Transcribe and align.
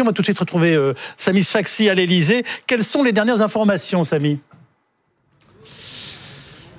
On 0.00 0.06
va 0.06 0.12
tout 0.12 0.22
de 0.22 0.26
suite 0.26 0.40
retrouver 0.40 0.74
euh, 0.74 0.92
Samy 1.18 1.44
Sfaxi 1.44 1.88
à 1.88 1.94
l'Elysée. 1.94 2.44
Quelles 2.66 2.82
sont 2.82 3.04
les 3.04 3.12
dernières 3.12 3.42
informations, 3.42 4.02
Samy? 4.02 4.40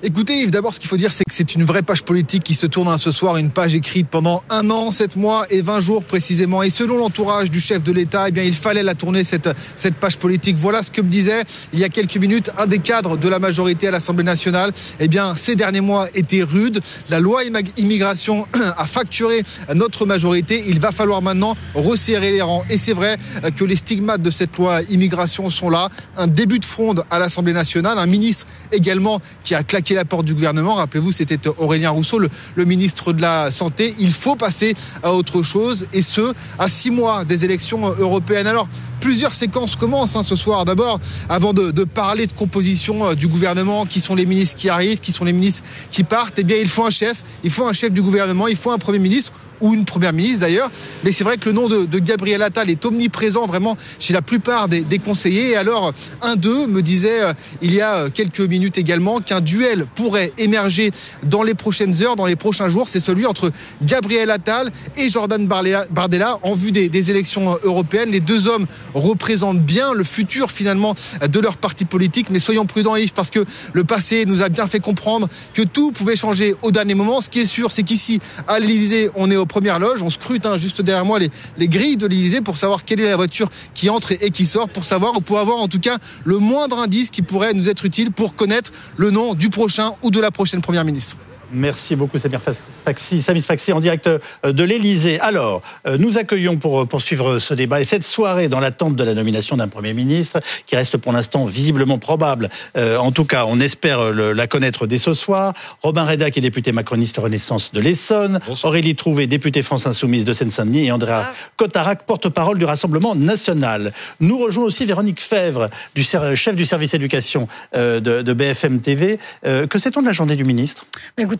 Écoutez 0.02 0.42
Yves, 0.42 0.50
d'abord 0.50 0.74
ce 0.74 0.78
qu'il 0.78 0.90
faut 0.90 0.98
dire 0.98 1.10
c'est 1.10 1.24
que 1.24 1.32
c'est 1.32 1.54
une 1.54 1.64
vraie 1.64 1.80
page 1.80 2.02
politique 2.02 2.44
qui 2.44 2.54
se 2.54 2.66
tourne 2.66 2.94
ce 2.98 3.10
soir, 3.10 3.38
une 3.38 3.48
page 3.48 3.74
écrite 3.74 4.08
pendant 4.08 4.42
un 4.50 4.68
an, 4.68 4.90
sept 4.90 5.16
mois 5.16 5.46
et 5.48 5.62
20 5.62 5.80
jours 5.80 6.04
précisément. 6.04 6.62
Et 6.62 6.68
selon 6.68 6.98
l'entourage 6.98 7.50
du 7.50 7.60
chef 7.60 7.82
de 7.82 7.92
l'État, 7.92 8.28
eh 8.28 8.30
bien 8.30 8.42
il 8.42 8.52
fallait 8.52 8.82
la 8.82 8.94
tourner 8.94 9.24
cette, 9.24 9.48
cette 9.74 9.94
page 9.94 10.18
politique. 10.18 10.56
Voilà 10.58 10.82
ce 10.82 10.90
que 10.90 11.00
me 11.00 11.08
disait 11.08 11.44
il 11.72 11.78
y 11.78 11.84
a 11.84 11.88
quelques 11.88 12.18
minutes 12.18 12.50
un 12.58 12.66
des 12.66 12.78
cadres 12.78 13.16
de 13.16 13.26
la 13.26 13.38
majorité 13.38 13.88
à 13.88 13.90
l'Assemblée 13.90 14.22
nationale. 14.22 14.70
Eh 15.00 15.08
bien 15.08 15.34
ces 15.34 15.56
derniers 15.56 15.80
mois 15.80 16.08
étaient 16.14 16.42
rudes. 16.42 16.80
La 17.08 17.18
loi 17.18 17.40
immigration 17.78 18.46
a 18.76 18.86
facturé 18.86 19.44
notre 19.74 20.04
majorité. 20.04 20.62
Il 20.68 20.78
va 20.78 20.92
falloir 20.92 21.22
maintenant 21.22 21.56
resserrer 21.74 22.32
les 22.32 22.42
rangs. 22.42 22.64
Et 22.68 22.76
c'est 22.76 22.92
vrai 22.92 23.16
que 23.56 23.64
les 23.64 23.76
stigmates 23.76 24.20
de 24.20 24.30
cette 24.30 24.58
loi 24.58 24.82
immigration 24.90 25.48
sont 25.48 25.70
là. 25.70 25.88
Un 26.18 26.26
début 26.26 26.58
de 26.58 26.66
fronde 26.66 27.02
à 27.10 27.18
l'Assemblée 27.18 27.54
nationale, 27.54 27.98
un 27.98 28.06
ministre 28.06 28.46
également 28.72 29.20
qui 29.42 29.54
a 29.54 29.62
claqué 29.62 29.86
la 29.96 30.04
porte 30.04 30.24
du 30.24 30.34
gouvernement. 30.34 30.74
Rappelez-vous, 30.74 31.12
c'était 31.12 31.48
Aurélien 31.58 31.90
Rousseau, 31.90 32.18
le, 32.18 32.64
ministre 32.64 33.12
de 33.12 33.20
la 33.20 33.50
Santé. 33.50 33.94
Il 33.98 34.12
faut 34.12 34.36
passer 34.36 34.74
à 35.02 35.12
autre 35.12 35.42
chose, 35.42 35.86
et 35.92 36.02
ce, 36.02 36.32
à 36.58 36.68
six 36.68 36.90
mois 36.90 37.24
des 37.24 37.44
élections 37.44 37.88
européennes. 37.98 38.46
Alors, 38.46 38.68
plusieurs 39.00 39.34
séquences 39.34 39.76
commencent 39.76 40.16
hein, 40.16 40.22
ce 40.22 40.36
soir. 40.36 40.64
D'abord, 40.64 41.00
avant 41.28 41.52
de, 41.52 41.84
parler 41.84 42.26
de 42.26 42.32
composition 42.32 43.06
euh, 43.06 43.14
du 43.14 43.28
gouvernement, 43.28 43.86
qui 43.86 44.00
sont 44.00 44.14
les 44.14 44.26
ministres 44.26 44.56
qui 44.56 44.68
arrivent, 44.68 45.00
qui 45.00 45.12
sont 45.12 45.24
les 45.24 45.32
ministres 45.32 45.62
qui 45.90 46.04
partent, 46.04 46.38
eh 46.38 46.44
bien, 46.44 46.56
il 46.60 46.68
faut 46.68 46.84
un 46.84 46.90
chef. 46.90 47.22
Il 47.44 47.50
faut 47.50 47.66
un 47.66 47.72
chef 47.72 47.92
du 47.92 48.02
gouvernement, 48.02 48.46
il 48.48 48.56
faut 48.56 48.70
un 48.70 48.78
Premier 48.78 48.98
ministre 48.98 49.32
ou 49.60 49.74
une 49.74 49.84
première 49.84 50.12
ministre 50.12 50.40
d'ailleurs. 50.40 50.70
Mais 51.04 51.12
c'est 51.12 51.24
vrai 51.24 51.36
que 51.36 51.46
le 51.46 51.52
nom 51.52 51.68
de, 51.68 51.98
Gabriel 51.98 52.42
Attal 52.42 52.70
est 52.70 52.84
omniprésent 52.84 53.46
vraiment 53.46 53.76
chez 53.98 54.12
la 54.12 54.22
plupart 54.22 54.68
des, 54.68 54.84
conseillers. 54.98 55.50
Et 55.50 55.56
alors, 55.56 55.92
un 56.22 56.36
d'eux 56.36 56.66
me 56.66 56.82
disait 56.82 57.22
euh, 57.22 57.32
il 57.62 57.74
y 57.74 57.80
a 57.80 57.96
euh, 57.96 58.08
quelques 58.12 58.40
minutes 58.40 58.78
également 58.78 59.20
qu'un 59.20 59.40
duel 59.40 59.86
pourrait 59.94 60.32
émerger 60.38 60.90
dans 61.22 61.42
les 61.42 61.54
prochaines 61.54 62.02
heures, 62.02 62.16
dans 62.16 62.26
les 62.26 62.36
prochains 62.36 62.68
jours. 62.68 62.88
C'est 62.88 63.00
celui 63.00 63.26
entre 63.26 63.50
Gabriel 63.82 64.30
Attal 64.30 64.70
et 64.96 65.08
Jordan 65.08 65.46
Bardella 65.46 66.38
en 66.42 66.54
vue 66.54 66.72
des, 66.72 67.10
élections 67.10 67.52
euh, 67.52 67.56
européennes. 67.64 68.10
Les 68.10 68.20
deux 68.20 68.48
hommes 68.48 68.66
représentent 68.94 69.60
bien 69.60 69.92
le 69.92 70.04
futur 70.04 70.50
finalement 70.50 70.94
de 71.26 71.40
leur 71.40 71.56
parti 71.56 71.84
politique. 71.84 72.28
Mais 72.30 72.38
soyons 72.38 72.66
prudents 72.66 72.96
Yves 72.96 73.12
parce 73.12 73.30
que 73.30 73.44
le 73.72 73.84
passé 73.84 74.24
nous 74.26 74.42
a 74.42 74.48
bien 74.48 74.66
fait 74.66 74.80
comprendre 74.80 75.28
que 75.54 75.62
tout 75.62 75.92
pouvait 75.92 76.16
changer 76.16 76.54
au 76.62 76.70
dernier 76.70 76.94
moment. 76.94 77.20
Ce 77.20 77.30
qui 77.30 77.40
est 77.40 77.46
sûr, 77.46 77.72
c'est 77.72 77.82
qu'ici, 77.82 78.20
à 78.48 78.58
l'Élysée, 78.58 79.10
on 79.14 79.30
est 79.30 79.36
au 79.36 79.45
première 79.46 79.78
loge. 79.78 80.02
On 80.02 80.10
scrute 80.10 80.46
hein, 80.46 80.56
juste 80.58 80.82
derrière 80.82 81.04
moi 81.04 81.18
les, 81.18 81.30
les 81.56 81.68
grilles 81.68 81.96
de 81.96 82.06
l'Elysée 82.06 82.40
pour 82.40 82.56
savoir 82.56 82.84
quelle 82.84 83.00
est 83.00 83.08
la 83.08 83.16
voiture 83.16 83.48
qui 83.74 83.90
entre 83.90 84.12
et 84.12 84.30
qui 84.30 84.46
sort, 84.46 84.68
pour 84.68 84.84
savoir 84.84 85.16
ou 85.16 85.20
pour 85.20 85.38
avoir 85.38 85.58
en 85.58 85.68
tout 85.68 85.80
cas 85.80 85.98
le 86.24 86.38
moindre 86.38 86.78
indice 86.78 87.10
qui 87.10 87.22
pourrait 87.22 87.54
nous 87.54 87.68
être 87.68 87.84
utile 87.84 88.10
pour 88.10 88.34
connaître 88.34 88.70
le 88.96 89.10
nom 89.10 89.34
du 89.34 89.50
prochain 89.50 89.92
ou 90.02 90.10
de 90.10 90.20
la 90.20 90.30
prochaine 90.30 90.60
première 90.60 90.84
ministre. 90.84 91.16
Merci 91.52 91.94
beaucoup 91.94 92.18
Samir 92.18 92.40
Faxi, 92.42 93.22
Samis 93.22 93.42
Faxi 93.42 93.72
en 93.72 93.80
direct 93.80 94.08
euh, 94.08 94.18
de 94.52 94.64
l'Elysée. 94.64 95.20
Alors, 95.20 95.62
euh, 95.86 95.96
nous 95.96 96.18
accueillons 96.18 96.56
pour 96.56 96.82
euh, 96.82 96.86
poursuivre 96.86 97.38
ce 97.38 97.54
débat 97.54 97.80
et 97.80 97.84
cette 97.84 98.04
soirée 98.04 98.48
dans 98.48 98.58
l'attente 98.58 98.96
de 98.96 99.04
la 99.04 99.14
nomination 99.14 99.56
d'un 99.56 99.68
Premier 99.68 99.94
ministre 99.94 100.40
qui 100.66 100.74
reste 100.74 100.96
pour 100.96 101.12
l'instant 101.12 101.44
visiblement 101.44 101.98
probable. 101.98 102.48
en 102.76 103.12
tout 103.12 103.24
cas, 103.24 103.44
on 103.46 103.60
espère 103.60 104.12
la 104.12 104.46
connaître 104.46 104.86
dès 104.86 104.98
ce 104.98 105.14
soir. 105.14 105.54
Robin 105.82 106.04
Reda 106.04 106.30
qui 106.30 106.40
est 106.40 106.42
député 106.42 106.72
macroniste 106.72 107.18
Renaissance 107.18 107.72
de 107.72 107.80
l'Essonne. 107.80 108.40
Aurélie 108.64 108.94
Trouvé, 108.94 109.26
députée 109.26 109.62
France 109.62 109.86
Insoumise 109.86 110.24
de 110.24 110.32
Seine-Saint-Denis 110.32 110.86
et 110.86 110.92
Andrea 110.92 111.32
Cotarac, 111.56 112.04
porte-parole 112.04 112.58
du 112.58 112.64
Rassemblement 112.64 113.14
national. 113.14 113.92
Nous 114.20 114.38
rejoignons 114.38 114.66
aussi 114.66 114.84
Véronique 114.84 115.20
Fèvre, 115.20 115.68
du 115.94 116.02
chef 116.02 116.56
du 116.56 116.64
service 116.64 116.94
éducation 116.94 117.48
de, 117.74 118.32
BFM 118.32 118.80
TV. 118.80 119.18
que 119.42 119.78
sait-on 119.78 120.00
de 120.00 120.06
la 120.06 120.12
journée 120.12 120.36
du 120.36 120.44
ministre? 120.44 120.86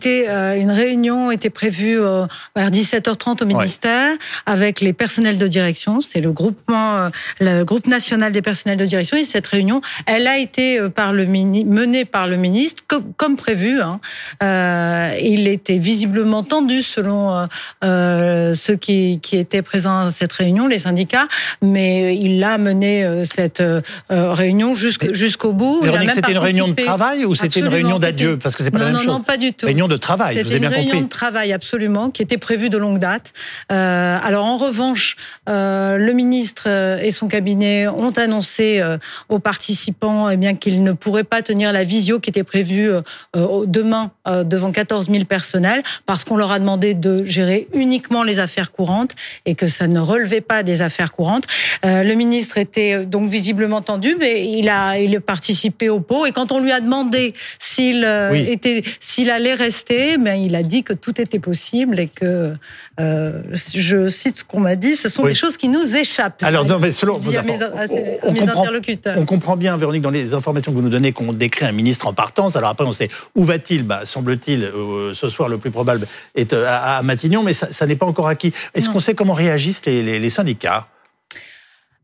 Euh, 0.05 0.55
une 0.55 0.71
réunion 0.71 1.31
était 1.31 1.49
prévue 1.49 1.99
euh, 1.99 2.25
vers 2.55 2.69
17h30 2.69 3.43
au 3.43 3.45
ministère 3.45 4.11
avec 4.45 4.81
les 4.81 4.93
personnels 4.93 5.37
de 5.37 5.47
direction. 5.47 6.01
C'est 6.01 6.21
le 6.21 6.31
groupement, 6.31 6.97
euh, 6.97 7.09
le 7.39 7.63
groupe 7.63 7.87
national 7.87 8.31
des 8.31 8.41
personnels 8.41 8.77
de 8.77 8.85
direction. 8.85 9.17
Et 9.17 9.23
cette 9.23 9.47
réunion, 9.47 9.81
elle 10.05 10.27
a 10.27 10.37
été 10.37 10.79
par 10.89 11.13
le 11.13 11.25
menée 11.25 12.05
par 12.05 12.27
le 12.27 12.37
ministre 12.37 12.83
comme, 13.17 13.35
prévu. 13.35 13.81
Hein. 13.81 13.99
il 15.21 15.47
était 15.47 15.77
visiblement 15.77 16.43
tendu 16.43 16.81
selon 16.81 17.47
ceux 17.81 18.75
qui, 18.75 19.19
qui 19.21 19.37
étaient 19.37 19.61
présents 19.61 20.07
à 20.07 20.09
cette 20.09 20.33
réunion, 20.33 20.67
les 20.67 20.79
syndicats, 20.79 21.27
mais 21.61 22.17
il 22.17 22.43
a 22.43 22.57
mené 22.57 23.23
cette 23.25 23.63
réunion 24.09 24.75
jusqu'au 24.75 25.53
bout. 25.53 25.81
Véronique, 25.81 26.11
c'était 26.11 26.31
une 26.31 26.37
réunion 26.37 26.67
de 26.67 26.73
travail 26.73 27.25
ou 27.25 27.35
c'était 27.35 27.59
une 27.59 27.67
réunion 27.67 27.99
d'adieu? 27.99 28.37
Parce 28.37 28.55
que 28.55 28.63
c'est 28.63 28.71
pas 28.71 28.79
la 28.79 28.85
même 28.85 28.93
non, 28.93 28.99
chose. 28.99 29.07
Non, 29.07 29.21
pas 29.21 29.37
du 29.37 29.53
tout 29.53 29.67
de 29.87 29.97
travail, 29.97 30.41
vous 30.41 30.51
avez 30.51 30.59
bien 30.59 30.69
compris. 30.69 30.83
une 30.83 30.89
réunion 30.91 31.05
de 31.05 31.09
travail, 31.09 31.53
absolument, 31.53 32.09
qui 32.09 32.21
était 32.21 32.37
prévue 32.37 32.69
de 32.69 32.77
longue 32.77 32.99
date. 32.99 33.33
Euh, 33.71 34.17
alors, 34.21 34.45
en 34.45 34.57
revanche, 34.57 35.15
euh, 35.49 35.97
le 35.97 36.13
ministre 36.13 36.63
euh, 36.67 36.99
et 36.99 37.11
son 37.11 37.27
cabinet 37.27 37.87
ont 37.87 38.11
annoncé 38.11 38.79
euh, 38.79 38.97
aux 39.29 39.39
participants 39.39 40.29
eh 40.29 40.37
bien 40.37 40.55
qu'ils 40.55 40.83
ne 40.83 40.91
pourraient 40.91 41.23
pas 41.23 41.41
tenir 41.41 41.71
la 41.71 41.83
visio 41.83 42.19
qui 42.19 42.29
était 42.29 42.43
prévue 42.43 42.89
demain 43.65 44.11
devant 44.25 44.71
14 44.71 45.09
000 45.09 45.25
personnels, 45.25 45.83
parce 46.05 46.23
qu'on 46.23 46.37
leur 46.37 46.51
a 46.51 46.59
demandé 46.59 46.93
de 46.93 47.23
gérer 47.25 47.67
uniquement 47.73 48.23
les 48.23 48.39
affaires 48.39 48.71
courantes 48.71 49.11
et 49.45 49.55
que 49.55 49.67
ça 49.67 49.87
ne 49.87 49.99
relevait 49.99 50.41
pas 50.41 50.63
des 50.63 50.81
affaires 50.81 51.11
courantes. 51.11 51.45
le 51.83 52.13
ministre 52.13 52.57
était 52.57 53.05
donc 53.05 53.29
visiblement 53.29 53.81
tendu, 53.81 54.15
mais 54.19 54.47
il 54.47 54.69
a, 54.69 54.97
il 54.97 55.15
a 55.15 55.21
participé 55.21 55.89
au 55.89 55.99
pot. 55.99 56.25
Et 56.25 56.31
quand 56.31 56.51
on 56.51 56.59
lui 56.59 56.71
a 56.71 56.79
demandé 56.79 57.33
s'il 57.59 58.03
était, 58.47 58.83
s'il 58.99 59.29
allait 59.29 59.55
rester 59.55 59.76
mais 60.19 60.41
il 60.43 60.55
a 60.55 60.63
dit 60.63 60.83
que 60.83 60.93
tout 60.93 61.19
était 61.19 61.39
possible 61.39 61.99
et 61.99 62.07
que, 62.07 62.53
euh, 62.99 63.41
je 63.53 64.09
cite 64.09 64.39
ce 64.39 64.43
qu'on 64.43 64.59
m'a 64.59 64.75
dit, 64.75 64.95
ce 64.95 65.09
sont 65.09 65.25
des 65.25 65.33
choses 65.33 65.57
qui 65.57 65.67
nous 65.67 65.95
échappent. 65.95 66.43
Alors, 66.43 66.65
non, 66.65 66.79
mais 66.79 66.91
selon 66.91 67.17
vos 67.17 67.31
on, 67.31 68.33
comprend, 68.33 68.65
on 69.15 69.25
comprend 69.25 69.57
bien, 69.57 69.77
Véronique, 69.77 70.01
dans 70.01 70.09
les 70.09 70.33
informations 70.33 70.71
que 70.71 70.77
vous 70.77 70.83
nous 70.83 70.89
donnez, 70.89 71.11
qu'on 71.11 71.33
décrit 71.33 71.65
un 71.65 71.71
ministre 71.71 72.07
en 72.07 72.13
partance. 72.13 72.55
Alors 72.55 72.69
après, 72.69 72.85
on 72.85 72.91
sait 72.91 73.09
où 73.35 73.43
va-t-il 73.43 73.83
bah, 73.83 74.01
Semble-t-il, 74.05 74.63
euh, 74.63 75.13
ce 75.13 75.29
soir, 75.29 75.49
le 75.49 75.57
plus 75.57 75.71
probable 75.71 76.07
est 76.35 76.53
euh, 76.53 76.65
à, 76.67 77.01
Matignon, 77.03 77.43
mais 77.43 77.53
ça, 77.53 77.85
n'est 77.85 77.95
pas 77.95 78.05
encore 78.05 78.27
acquis. 78.27 78.53
Est-ce 78.73 78.89
qu'on 78.89 78.99
sait 78.99 79.15
comment 79.15 79.33
réagissent 79.33 79.85
les 79.85 80.29
syndicats? 80.29 80.87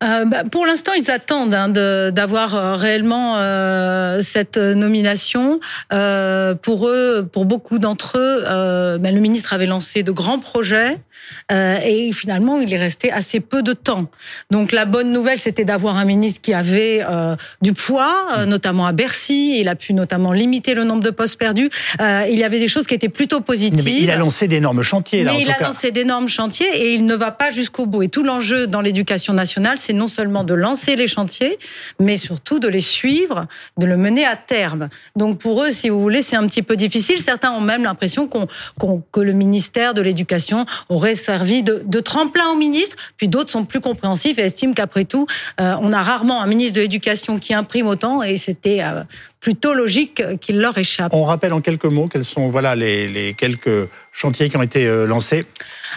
Euh, 0.03 0.25
bah, 0.25 0.44
pour 0.52 0.66
l'instant, 0.66 0.91
ils 0.97 1.09
attendent 1.09 1.53
hein, 1.53 1.69
d'avoir 2.12 2.56
euh, 2.56 2.75
réellement 2.75 3.36
euh, 3.38 4.22
cette 4.22 4.58
nomination. 4.58 5.59
Euh, 5.91 6.56
pour 6.56 6.88
eux, 6.88 7.28
pour 7.31 7.46
beaucoup 7.46 7.80
d'entre 7.80 8.18
eux, 8.18 8.44
bah, 9.00 9.12
le 9.12 9.19
ministre 9.19 9.53
avait 9.53 9.66
lancé 9.66 10.03
de 10.03 10.12
grands 10.12 10.40
projets 10.40 10.97
et 11.50 12.12
finalement, 12.14 12.59
il 12.59 12.74
est 12.74 12.80
resté 12.80 13.12
assez 13.12 13.40
peu 13.40 13.62
de 13.64 13.74
temps. 13.74 14.09
Donc, 14.52 14.72
la 14.72 14.86
bonne 14.86 15.12
nouvelle, 15.12 15.40
c'était 15.40 15.64
d'avoir 15.64 15.97
un 15.97 16.06
ministre 16.06 16.41
qui 16.41 16.53
avait 16.53 17.02
du 17.62 17.74
poids, 17.74 18.46
notamment 18.46 18.85
à 18.85 18.91
Bercy. 18.91 19.58
Il 19.59 19.70
a 19.70 19.75
pu 19.75 19.94
notamment 19.94 20.34
limiter 20.34 20.74
le 20.74 20.84
nombre 20.84 21.02
de 21.02 21.09
postes 21.12 21.40
perdus. 21.40 21.70
il 22.00 22.38
y 22.38 22.44
avait 22.44 22.59
des 22.59 22.68
choses 22.68 22.88
qui 22.88 22.94
étaient 22.94 23.09
plutôt 23.09 23.41
positives. 23.41 23.85
Mais 23.85 24.02
il 24.02 24.12
a 24.12 24.18
lancé 24.18 24.47
d'énormes 24.47 24.84
chantiers. 24.84 25.24
Là, 25.24 25.31
mais 25.34 25.41
il 25.41 25.52
a 25.52 25.59
lancé 25.62 25.91
d'énormes 25.91 26.30
chantiers 26.30 26.68
et 26.74 26.94
il 26.94 27.06
ne 27.06 27.16
va 27.16 27.31
pas 27.31 27.52
jusqu'au 27.52 27.85
bout. 27.85 28.03
Et 28.03 28.09
tout 28.09 28.24
l'enjeu 28.24 28.68
dans 28.68 28.81
l'éducation 28.81 29.34
nationale, 29.34 29.78
c'est 29.78 29.92
non 29.93 30.07
seulement 30.07 30.43
de 30.43 30.53
lancer 30.53 30.95
les 30.95 31.07
chantiers, 31.07 31.57
mais 31.99 32.17
surtout 32.17 32.59
de 32.59 32.67
les 32.67 32.81
suivre, 32.81 33.47
de 33.77 33.85
le 33.85 33.97
mener 33.97 34.25
à 34.25 34.35
terme. 34.35 34.89
Donc 35.15 35.39
pour 35.39 35.63
eux, 35.63 35.71
si 35.71 35.89
vous 35.89 36.01
voulez, 36.01 36.21
c'est 36.21 36.35
un 36.35 36.47
petit 36.47 36.63
peu 36.63 36.75
difficile. 36.75 37.21
Certains 37.21 37.51
ont 37.51 37.61
même 37.61 37.83
l'impression 37.83 38.27
qu'on, 38.27 38.47
que 39.11 39.19
le 39.19 39.33
ministère 39.33 39.93
de 39.93 40.01
l'Éducation 40.01 40.65
aurait 40.89 41.15
servi 41.15 41.63
de, 41.63 41.99
tremplin 41.99 42.49
au 42.49 42.55
ministre, 42.55 42.95
puis 43.17 43.27
d'autres 43.27 43.49
sont 43.49 43.65
plus 43.65 43.79
compréhensifs 43.79 44.37
et 44.37 44.43
estiment 44.43 44.73
qu'après 44.73 45.05
tout, 45.05 45.25
euh, 45.61 45.75
on 45.79 45.91
a 45.93 46.01
rarement 46.01 46.41
un 46.41 46.47
ministre 46.47 46.75
de 46.75 46.81
l'Éducation 46.81 47.39
qui 47.39 47.53
imprime 47.53 47.87
autant, 47.87 48.22
et 48.22 48.37
c'était 48.37 48.84
euh, 48.84 49.03
plutôt 49.43 49.73
logique 49.73 50.23
qu'il 50.40 50.59
leur 50.61 50.78
échappe. 50.78 51.13
On 51.13 51.25
rappelle 51.25 51.51
en 51.51 51.59
quelques 51.59 51.84
mots 51.84 52.07
quels 52.07 52.23
sont 52.23 52.47
voilà 52.47 52.75
les, 52.75 53.09
les 53.09 53.34
quelques 53.34 53.90
chantiers 54.13 54.47
qui 54.47 54.55
ont 54.55 54.61
été 54.61 54.85
euh, 54.85 55.05
lancés. 55.05 55.45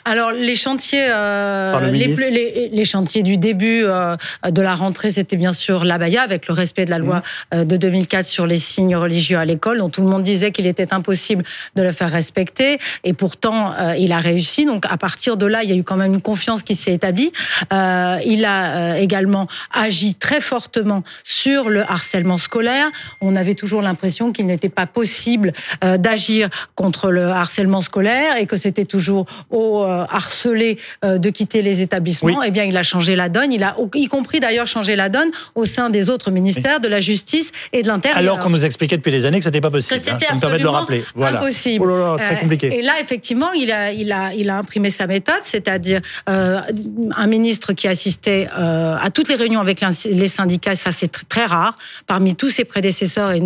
Alors 0.04 0.32
les 0.32 0.56
chantiers, 0.56 1.06
euh, 1.08 1.90
les, 1.90 2.08
les, 2.08 2.68
les, 2.72 2.84
chantiers 2.84 3.22
du 3.22 3.36
début 3.36 3.82
euh, 3.84 4.16
de 4.50 4.62
la 4.62 4.74
rentrée, 4.74 5.12
c'était 5.12 5.36
bien 5.36 5.52
sûr 5.52 5.84
l'abaya 5.84 6.22
avec 6.22 6.48
le 6.48 6.54
respect 6.54 6.86
de 6.86 6.90
la 6.90 6.98
loi 6.98 7.22
mmh. 7.54 7.64
de 7.64 7.76
2004 7.76 8.26
sur 8.26 8.46
les 8.46 8.56
signes 8.56 8.96
religieux 8.96 9.38
à 9.38 9.44
l'école, 9.44 9.78
dont 9.78 9.90
tout 9.90 10.02
le 10.02 10.08
monde 10.08 10.22
disait 10.22 10.50
qu'il 10.50 10.66
était 10.66 10.92
impossible 10.92 11.44
de 11.76 11.82
le 11.82 11.92
faire 11.92 12.10
respecter, 12.10 12.78
et 13.04 13.12
pourtant 13.12 13.74
il 13.98 14.12
a 14.12 14.18
réussi. 14.18 14.66
Donc 14.66 14.84
à 14.90 14.96
partir 14.96 15.36
de 15.36 15.46
là, 15.46 15.62
il 15.62 15.70
y 15.70 15.72
a 15.72 15.76
eu 15.76 15.84
quand 15.84 15.96
même 15.96 16.14
une 16.14 16.22
confiance 16.22 16.62
qui 16.62 16.74
s'est 16.74 16.92
établie. 16.92 17.32
il 17.70 18.44
a 18.44 18.98
également 18.98 19.46
agi 19.72 20.14
très 20.14 20.40
fortement 20.40 21.02
sur 21.24 21.70
le 21.70 21.82
harcèlement 21.82 22.38
scolaire. 22.38 22.90
On 23.20 23.35
on 23.36 23.38
avait 23.38 23.54
toujours 23.54 23.82
l'impression 23.82 24.32
qu'il 24.32 24.46
n'était 24.46 24.70
pas 24.70 24.86
possible 24.86 25.52
d'agir 25.82 26.48
contre 26.74 27.10
le 27.10 27.26
harcèlement 27.26 27.82
scolaire 27.82 28.38
et 28.38 28.46
que 28.46 28.56
c'était 28.56 28.86
toujours 28.86 29.26
au 29.50 29.82
harcelé 29.82 30.78
de 31.02 31.30
quitter 31.30 31.60
les 31.60 31.82
établissements. 31.82 32.42
Eh 32.42 32.50
bien, 32.50 32.64
il 32.64 32.76
a 32.76 32.82
changé 32.82 33.14
la 33.14 33.28
donne. 33.28 33.52
Il 33.52 33.62
a, 33.62 33.76
y 33.94 34.06
compris 34.06 34.40
d'ailleurs, 34.40 34.66
changé 34.66 34.96
la 34.96 35.08
donne 35.08 35.30
au 35.54 35.66
sein 35.66 35.90
des 35.90 36.08
autres 36.08 36.30
ministères 36.30 36.80
de 36.80 36.88
la 36.88 37.00
justice 37.00 37.52
et 37.72 37.82
de 37.82 37.88
l'intérieur. 37.88 38.18
Alors 38.18 38.38
qu'on 38.38 38.50
nous 38.50 38.64
expliquait 38.64 38.96
depuis 38.96 39.12
des 39.12 39.26
années 39.26 39.38
que 39.38 39.44
c'était 39.44 39.60
pas 39.60 39.70
possible. 39.70 40.00
Hein, 40.00 40.18
ça 40.20 40.34
me 40.34 40.40
permet 40.40 40.58
de 40.58 40.62
le 40.62 40.68
rappeler. 40.68 41.04
Voilà. 41.14 41.38
Impossible. 41.38 41.90
Oh 41.90 42.16
très 42.16 42.40
compliqué. 42.40 42.78
et 42.78 42.82
là, 42.82 42.94
effectivement, 43.00 43.52
il 43.52 43.70
a, 43.70 43.92
il 43.92 44.10
a, 44.12 44.32
il 44.32 44.48
a 44.48 44.56
imprimé 44.56 44.88
sa 44.90 45.06
méthode, 45.06 45.42
c'est-à-dire 45.42 46.00
un 46.26 47.26
ministre 47.26 47.72
qui 47.74 47.88
assistait 47.88 48.48
à 48.54 49.10
toutes 49.12 49.28
les 49.28 49.34
réunions 49.34 49.60
avec 49.60 49.84
les 50.06 50.28
syndicats. 50.28 50.76
Ça, 50.76 50.92
c'est 50.92 51.10
très 51.28 51.44
rare. 51.44 51.76
Parmi 52.06 52.34
tous 52.34 52.50
ses 52.50 52.64
prédécesseurs, 52.64 53.25
et 53.30 53.40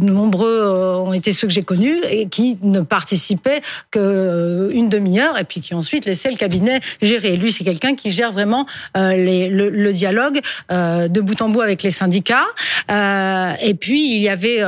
nombreux 0.00 0.98
ont 1.04 1.12
été 1.12 1.32
ceux 1.32 1.46
que 1.46 1.52
j'ai 1.52 1.62
connus 1.62 1.96
et 2.10 2.26
qui 2.26 2.58
ne 2.62 2.80
participaient 2.80 3.60
qu'une 3.90 4.88
demi-heure 4.88 5.38
et 5.38 5.44
puis 5.44 5.60
qui 5.60 5.74
ensuite 5.74 6.06
laissaient 6.06 6.30
le 6.30 6.36
cabinet 6.36 6.80
gérer. 7.02 7.36
Lui, 7.36 7.52
c'est 7.52 7.64
quelqu'un 7.64 7.94
qui 7.94 8.10
gère 8.10 8.32
vraiment 8.32 8.66
les, 8.96 9.48
le, 9.48 9.92
dialogue 9.92 10.40
de 10.70 11.20
bout 11.20 11.40
en 11.42 11.48
bout 11.48 11.60
avec 11.60 11.82
les 11.82 11.90
syndicats. 11.90 12.46
et 12.90 13.74
puis, 13.74 14.14
il 14.14 14.20
y 14.20 14.28
avait 14.28 14.60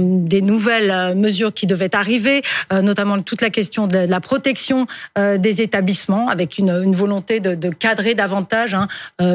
des 0.00 0.42
nouvelles 0.42 1.14
mesures 1.16 1.52
qui 1.52 1.66
devaient 1.66 1.94
arriver, 1.94 2.42
notamment 2.72 3.20
toute 3.20 3.42
la 3.42 3.50
question 3.50 3.86
de 3.86 3.98
la 3.98 4.20
protection 4.20 4.86
des 5.16 5.62
établissements, 5.62 6.28
avec 6.28 6.58
une, 6.58 6.94
volonté 6.94 7.40
de, 7.40 7.54
de, 7.54 7.68
cadrer 7.68 8.14
davantage 8.14 8.74
hein, 8.74 8.88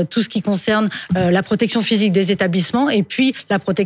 tout 0.10 0.22
ce 0.22 0.30
qui 0.30 0.42
concerne 0.42 0.90
la 1.14 1.44
protection 1.44 1.82
physique 1.82 2.12
des 2.12 2.32
établissements 2.32 2.90
et 2.90 3.04
puis 3.04 3.34
la 3.50 3.60
protection 3.60 3.83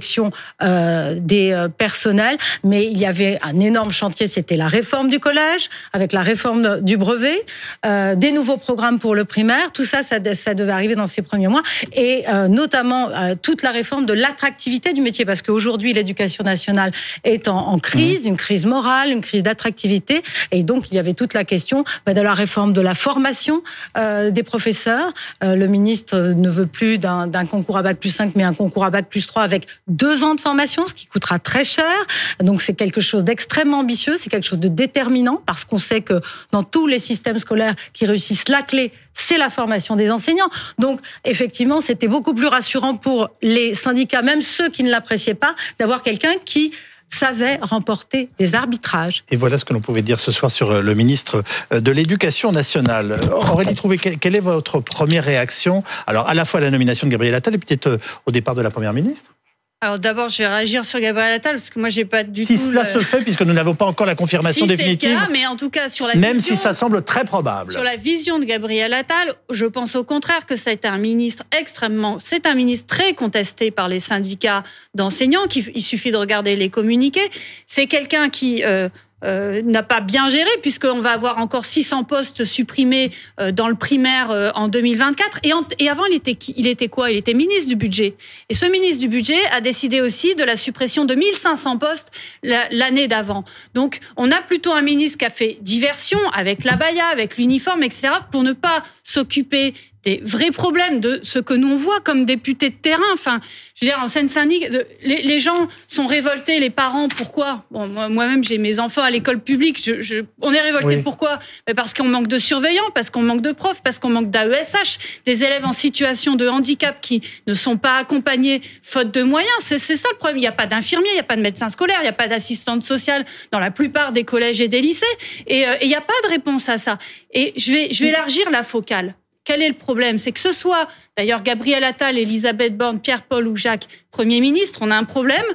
des 0.62 1.68
personnels. 1.78 2.38
Mais 2.64 2.86
il 2.86 2.98
y 2.98 3.06
avait 3.06 3.40
un 3.42 3.60
énorme 3.60 3.92
chantier, 3.92 4.28
c'était 4.28 4.58
la 4.58 4.68
réforme 4.68 5.10
du 5.10 5.20
collège, 5.20 5.70
avec 5.94 6.14
la 6.14 6.22
réforme 6.22 6.82
du 6.82 6.98
brevet, 6.98 7.46
des 7.84 8.32
nouveaux 8.32 8.58
programmes 8.58 9.00
pour 9.00 9.16
le 9.16 9.26
primaire. 9.26 9.72
Tout 9.72 9.86
ça, 9.86 10.04
ça, 10.04 10.18
ça 10.34 10.54
devait 10.54 10.72
arriver 10.72 10.96
dans 10.96 11.08
ces 11.08 11.22
premiers 11.22 11.48
mois, 11.48 11.64
et 11.94 12.26
notamment 12.50 13.10
toute 13.42 13.64
la 13.64 13.72
réforme 13.72 14.06
de 14.06 14.14
l'attractivité 14.14 14.94
du 14.94 15.02
métier, 15.02 15.26
parce 15.26 15.42
qu'aujourd'hui 15.42 15.94
l'éducation 15.94 16.44
nationale 16.44 16.92
est 17.24 17.48
en, 17.48 17.78
crise, 17.80 18.26
mmh. 18.26 18.30
une 18.30 18.38
crise 18.38 18.66
morale, 18.66 19.12
une 19.12 19.22
crise 19.22 19.44
d'attractivité, 19.44 20.22
et 20.52 20.64
donc 20.64 20.90
il 20.92 20.96
y 20.96 21.00
avait 21.00 21.14
toute 21.14 21.34
la 21.34 21.44
question 21.44 21.84
bah, 22.06 22.14
de 22.14 22.22
la 22.22 22.34
réforme 22.34 22.74
de 22.74 22.82
la 22.82 22.94
formation 22.94 23.62
euh, 23.98 24.32
des 24.32 24.44
professeurs. 24.44 25.14
Euh, 25.44 25.56
le 25.56 25.68
ministre 25.68 26.18
ne 26.18 26.50
veut 26.50 26.68
plus 26.68 26.98
d'un 26.98 27.46
concours 27.50 27.78
à 27.78 27.82
bac 27.82 28.00
plus 28.00 28.10
5, 28.10 28.34
mais 28.36 28.44
un 28.44 28.54
concours 28.54 28.86
à 28.86 28.90
bac 28.90 29.08
plus 29.10 29.26
3 29.26 29.44
avec 29.44 29.68
deux 29.88 30.24
ans 30.24 30.36
de 30.36 30.42
formation, 30.42 30.86
ce 30.88 30.94
qui 30.94 31.08
coûtera 31.08 31.40
très 31.40 31.64
cher. 31.64 31.94
Donc 32.40 32.62
c'est 32.62 32.74
quelque 32.74 33.02
chose 33.02 33.24
d'extrêmement 33.24 33.80
ambitieux, 33.80 34.16
c'est 34.18 34.30
quelque 34.30 34.46
chose 34.46 34.60
de 34.60 34.68
déterminant, 34.68 35.42
parce 35.46 35.66
qu'on 35.66 35.78
sait 35.78 36.02
que 36.02 36.22
dans 36.52 36.64
tous 36.64 36.88
les 36.88 37.00
systèmes 37.00 37.40
scolaires 37.40 37.76
qui 37.94 38.06
réussissent, 38.06 38.50
la 38.50 38.62
clé, 38.62 38.92
c'est 39.14 39.38
la 39.38 39.50
formation 39.50 39.96
des 39.96 40.12
enseignants. 40.12 40.50
Donc 40.78 41.00
effectivement, 41.26 41.82
c'était 41.82 42.08
beaucoup 42.08 42.34
plus 42.34 42.48
rassurant 42.48 42.96
pour 42.96 43.30
les 43.42 43.76
syndicats, 43.76 44.22
même 44.22 44.42
ceux 44.42 44.70
qui 44.70 44.84
ne 44.84 44.90
l'appréciaient 44.90 45.34
pas, 45.34 45.56
d'avoir 45.80 46.04
quelqu'un 46.04 46.34
qui 46.46 46.72
savait 47.10 47.58
remporter 47.62 48.30
des 48.38 48.56
arbitrages. 48.56 49.24
Et 49.32 49.36
voilà 49.36 49.58
ce 49.58 49.66
que 49.66 49.74
l'on 49.74 49.80
pouvait 49.80 50.02
dire 50.02 50.20
ce 50.20 50.32
soir 50.32 50.52
sur 50.52 50.72
euh, 50.72 50.82
le 50.82 50.94
ministre 50.94 51.44
euh, 51.72 51.80
de 51.80 51.92
l'Éducation 51.92 52.52
nationale. 52.52 53.20
Aurélie 53.32 53.76
Trouvé, 53.76 53.98
quelle 53.98 54.36
est 54.36 54.42
votre 54.42 54.80
première 54.80 55.24
réaction 55.24 55.84
Alors, 56.06 56.28
à 56.28 56.34
la 56.34 56.46
fois 56.46 56.60
à 56.60 56.64
la 56.64 56.72
nomination 56.72 57.08
de 57.08 57.12
Gabriel 57.12 57.36
Attal 57.36 57.56
et 57.56 57.58
peut-être 57.58 57.88
euh, 57.88 57.98
au 58.26 58.32
départ 58.32 58.56
de 58.56 58.62
la 58.62 58.70
Première 58.70 58.94
ministre? 58.94 59.32
Alors 59.80 60.00
d'abord, 60.00 60.30
je 60.30 60.40
vais 60.40 60.48
réagir 60.48 60.86
sur 60.86 61.00
Gabriel 61.00 61.34
Attal 61.34 61.58
parce 61.58 61.70
que 61.70 61.80
moi 61.80 61.90
j'ai 61.90 62.04
pas 62.04 62.24
du 62.24 62.48
tout. 62.48 62.48
Si 62.48 62.58
cela 62.58 62.84
se 62.84 62.98
fait, 62.98 63.22
puisque 63.22 63.44
nous 63.44 63.54
n'avons 63.54 63.76
pas 63.76 63.86
encore 63.86 64.08
la 64.08 64.16
confirmation 64.16 64.66
si 64.66 64.76
définitive. 64.76 65.12
Le 65.12 65.16
cas, 65.16 65.28
mais 65.32 65.46
en 65.46 65.56
tout 65.56 65.70
cas 65.70 65.88
sur 65.88 66.08
la 66.08 66.16
même 66.16 66.42
si 66.42 66.56
ça 66.56 66.74
semble 66.74 67.04
très 67.04 67.26
probable. 67.26 67.74
Sur 67.74 67.84
la 67.84 67.96
vision 67.96 68.40
de 68.40 68.46
Gabriel 68.46 68.92
Attal, 68.92 69.36
je 69.52 69.68
pense 69.68 69.96
au 69.96 70.04
contraire 70.04 70.48
que 70.48 70.56
c'est 70.56 70.84
un 70.86 70.98
ministre 70.98 71.44
extrêmement, 71.56 72.18
c'est 72.20 72.48
un 72.48 72.56
ministre 72.56 72.88
très 72.88 73.14
contesté 73.14 73.70
par 73.70 73.88
les 73.88 74.00
syndicats 74.00 74.64
d'enseignants. 74.96 75.46
il 75.54 75.84
suffit 75.84 76.10
de 76.10 76.18
regarder 76.18 76.56
les 76.56 76.70
communiqués. 76.70 77.30
C'est 77.68 77.86
quelqu'un 77.86 78.30
qui 78.30 78.64
euh, 78.66 78.90
euh, 79.24 79.64
n'a 79.64 79.82
pas 79.82 80.00
bien 80.00 80.30
géré 80.30 80.50
puisqu'on 80.62 81.00
va 81.00 81.12
avoir 81.12 81.40
encore 81.40 81.66
600 81.66 82.04
postes 82.04 82.46
supprimés 82.46 83.10
euh, 83.40 83.52
dans 83.52 83.68
le 83.68 83.74
primaire 83.74 84.30
euh, 84.30 84.52
en 84.54 84.68
2024 84.68 85.40
et, 85.44 85.54
et 85.80 85.90
avant 85.90 86.06
il 86.06 86.16
était 86.16 86.38
il 86.56 86.68
était 86.68 86.88
quoi? 86.88 87.10
Il 87.10 87.18
était 87.18 87.34
ministre 87.34 87.68
du 87.68 87.76
budget. 87.76 88.16
Et 88.50 88.54
ce 88.54 88.68
ministre 88.68 89.00
du 89.00 89.08
budget 89.08 89.44
a 89.52 89.60
décidé 89.60 90.02
aussi 90.02 90.36
de 90.36 90.44
la 90.44 90.56
suppression 90.56 91.06
de 91.06 91.16
1500 91.16 91.80
postes 91.80 92.12
l'année 92.44 93.08
d'avant. 93.08 93.44
Donc 93.74 94.02
on 94.18 94.32
a 94.32 94.40
plutôt 94.42 94.72
un 94.72 94.84
ministre 94.84 95.18
qui 95.18 95.26
a 95.26 95.32
fait 95.32 95.58
diversion 95.62 96.20
avec 96.34 96.64
la 96.64 96.76
baya 96.76 97.08
avec 97.08 97.38
l'uniforme 97.38 97.82
etc 97.82 98.10
pour 98.32 98.44
ne 98.44 98.54
pas 98.54 98.84
s'occuper 99.04 99.74
des 100.04 100.22
vrais 100.24 100.52
problèmes 100.52 101.00
de 101.00 101.20
ce 101.24 101.40
que 101.40 101.54
nous 101.54 101.68
on 101.70 101.76
voit 101.76 102.00
comme 102.00 102.26
députés 102.26 102.70
de 102.70 102.76
terrain. 102.76 103.04
Enfin, 103.14 103.40
je 103.76 103.86
veux 103.86 103.92
dire, 103.92 104.02
en 104.02 104.08
Seine-Saint-Denis, 104.08 104.66
les, 105.04 105.40
gens 105.40 105.68
sont 105.88 106.06
révoltés, 106.06 106.60
les 106.60 106.70
parents. 106.70 107.08
Pourquoi? 107.10 107.66
Bon, 107.72 107.88
moi-même, 107.88 108.44
j'ai 108.44 108.58
mes 108.58 108.80
enfants 108.80 109.02
à 109.02 109.12
l'école 109.12 109.40
publique. 109.40 109.84
Je, 109.84 110.24
on 110.42 110.54
est 110.54 110.62
révoltés. 110.62 110.98
Pourquoi? 110.98 111.40
Parce 111.76 111.94
qu'on 111.94 112.08
manque 112.08 112.28
de 112.28 112.38
surveillants, 112.38 112.90
parce 112.94 113.10
qu'on 113.10 113.22
manque 113.22 113.42
de 113.42 113.52
profs, 113.52 113.82
parce 113.84 114.00
qu'on 114.00 114.10
manque 114.10 114.30
d'AESH, 114.30 115.22
des 115.26 115.44
élèves 115.44 115.66
en 115.66 115.74
situation 115.74 116.36
de 116.36 116.48
handicap 116.48 117.02
qui 117.02 117.22
ne 117.46 117.54
sont 117.54 117.78
pas 117.78 117.98
accompagnés 117.98 118.62
faute 118.82 119.14
de 119.14 119.24
moyens. 119.24 119.52
C'est 119.60 119.78
ça 119.78 120.08
le 120.12 120.18
problème. 120.18 120.38
Il 120.38 120.42
n'y 120.42 120.48
a 120.48 120.52
pas 120.52 120.68
d'infirmiers, 120.68 121.10
il 121.12 121.16
n'y 121.16 121.20
a 121.20 121.24
pas 121.24 121.36
de 121.36 121.42
médecins 121.42 121.70
scolaires, 121.70 122.00
il 122.00 122.04
n'y 122.04 122.10
a 122.10 122.14
pas 122.14 122.28
d'assistante 122.28 122.84
sociale 122.84 123.26
dans 123.52 123.60
la 123.60 123.72
plupart 123.72 124.12
des 124.12 124.24
collèges 124.24 124.62
et 124.62 124.68
des 124.68 124.82
lycées. 124.82 125.06
Et 125.48 125.68
euh, 125.68 125.76
il 125.82 125.88
n'y 125.88 125.96
a 125.96 126.02
pas 126.02 126.14
de 126.24 126.30
réponse 126.30 126.70
à 126.70 126.78
ça. 126.78 126.98
Et 127.34 127.54
je 127.56 127.72
vais, 127.72 127.94
je 127.94 128.04
vais 128.04 128.10
élargir 128.10 128.50
la 128.52 128.64
focale. 128.64 129.16
Quel 129.48 129.62
est 129.62 129.70
le 129.70 129.76
problème? 129.76 130.18
C'est 130.18 130.34
que 130.34 130.42
ce 130.42 130.52
soit 130.52 130.90
d'ailleurs 131.16 131.42
Gabriel 131.42 131.86
Attal, 131.86 132.18
Elisabeth 132.18 132.76
Borne, 132.76 133.00
Pierre-Paul 133.00 133.48
ou 133.48 133.56
Jacques, 133.56 133.88
Premier 134.12 134.42
ministre, 134.42 134.80
on 134.82 134.92
a 134.92 134.96
un 134.98 135.06
problème. 135.06 135.46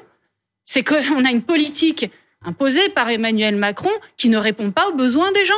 C'est 0.65 0.83
qu'on 0.83 1.25
a 1.27 1.31
une 1.31 1.43
politique 1.43 2.07
imposée 2.43 2.89
par 2.89 3.11
Emmanuel 3.11 3.55
Macron 3.55 3.91
qui 4.17 4.31
ne 4.31 4.39
répond 4.39 4.71
pas 4.71 4.89
aux 4.89 4.95
besoins 4.95 5.31
des 5.33 5.45
gens. 5.45 5.55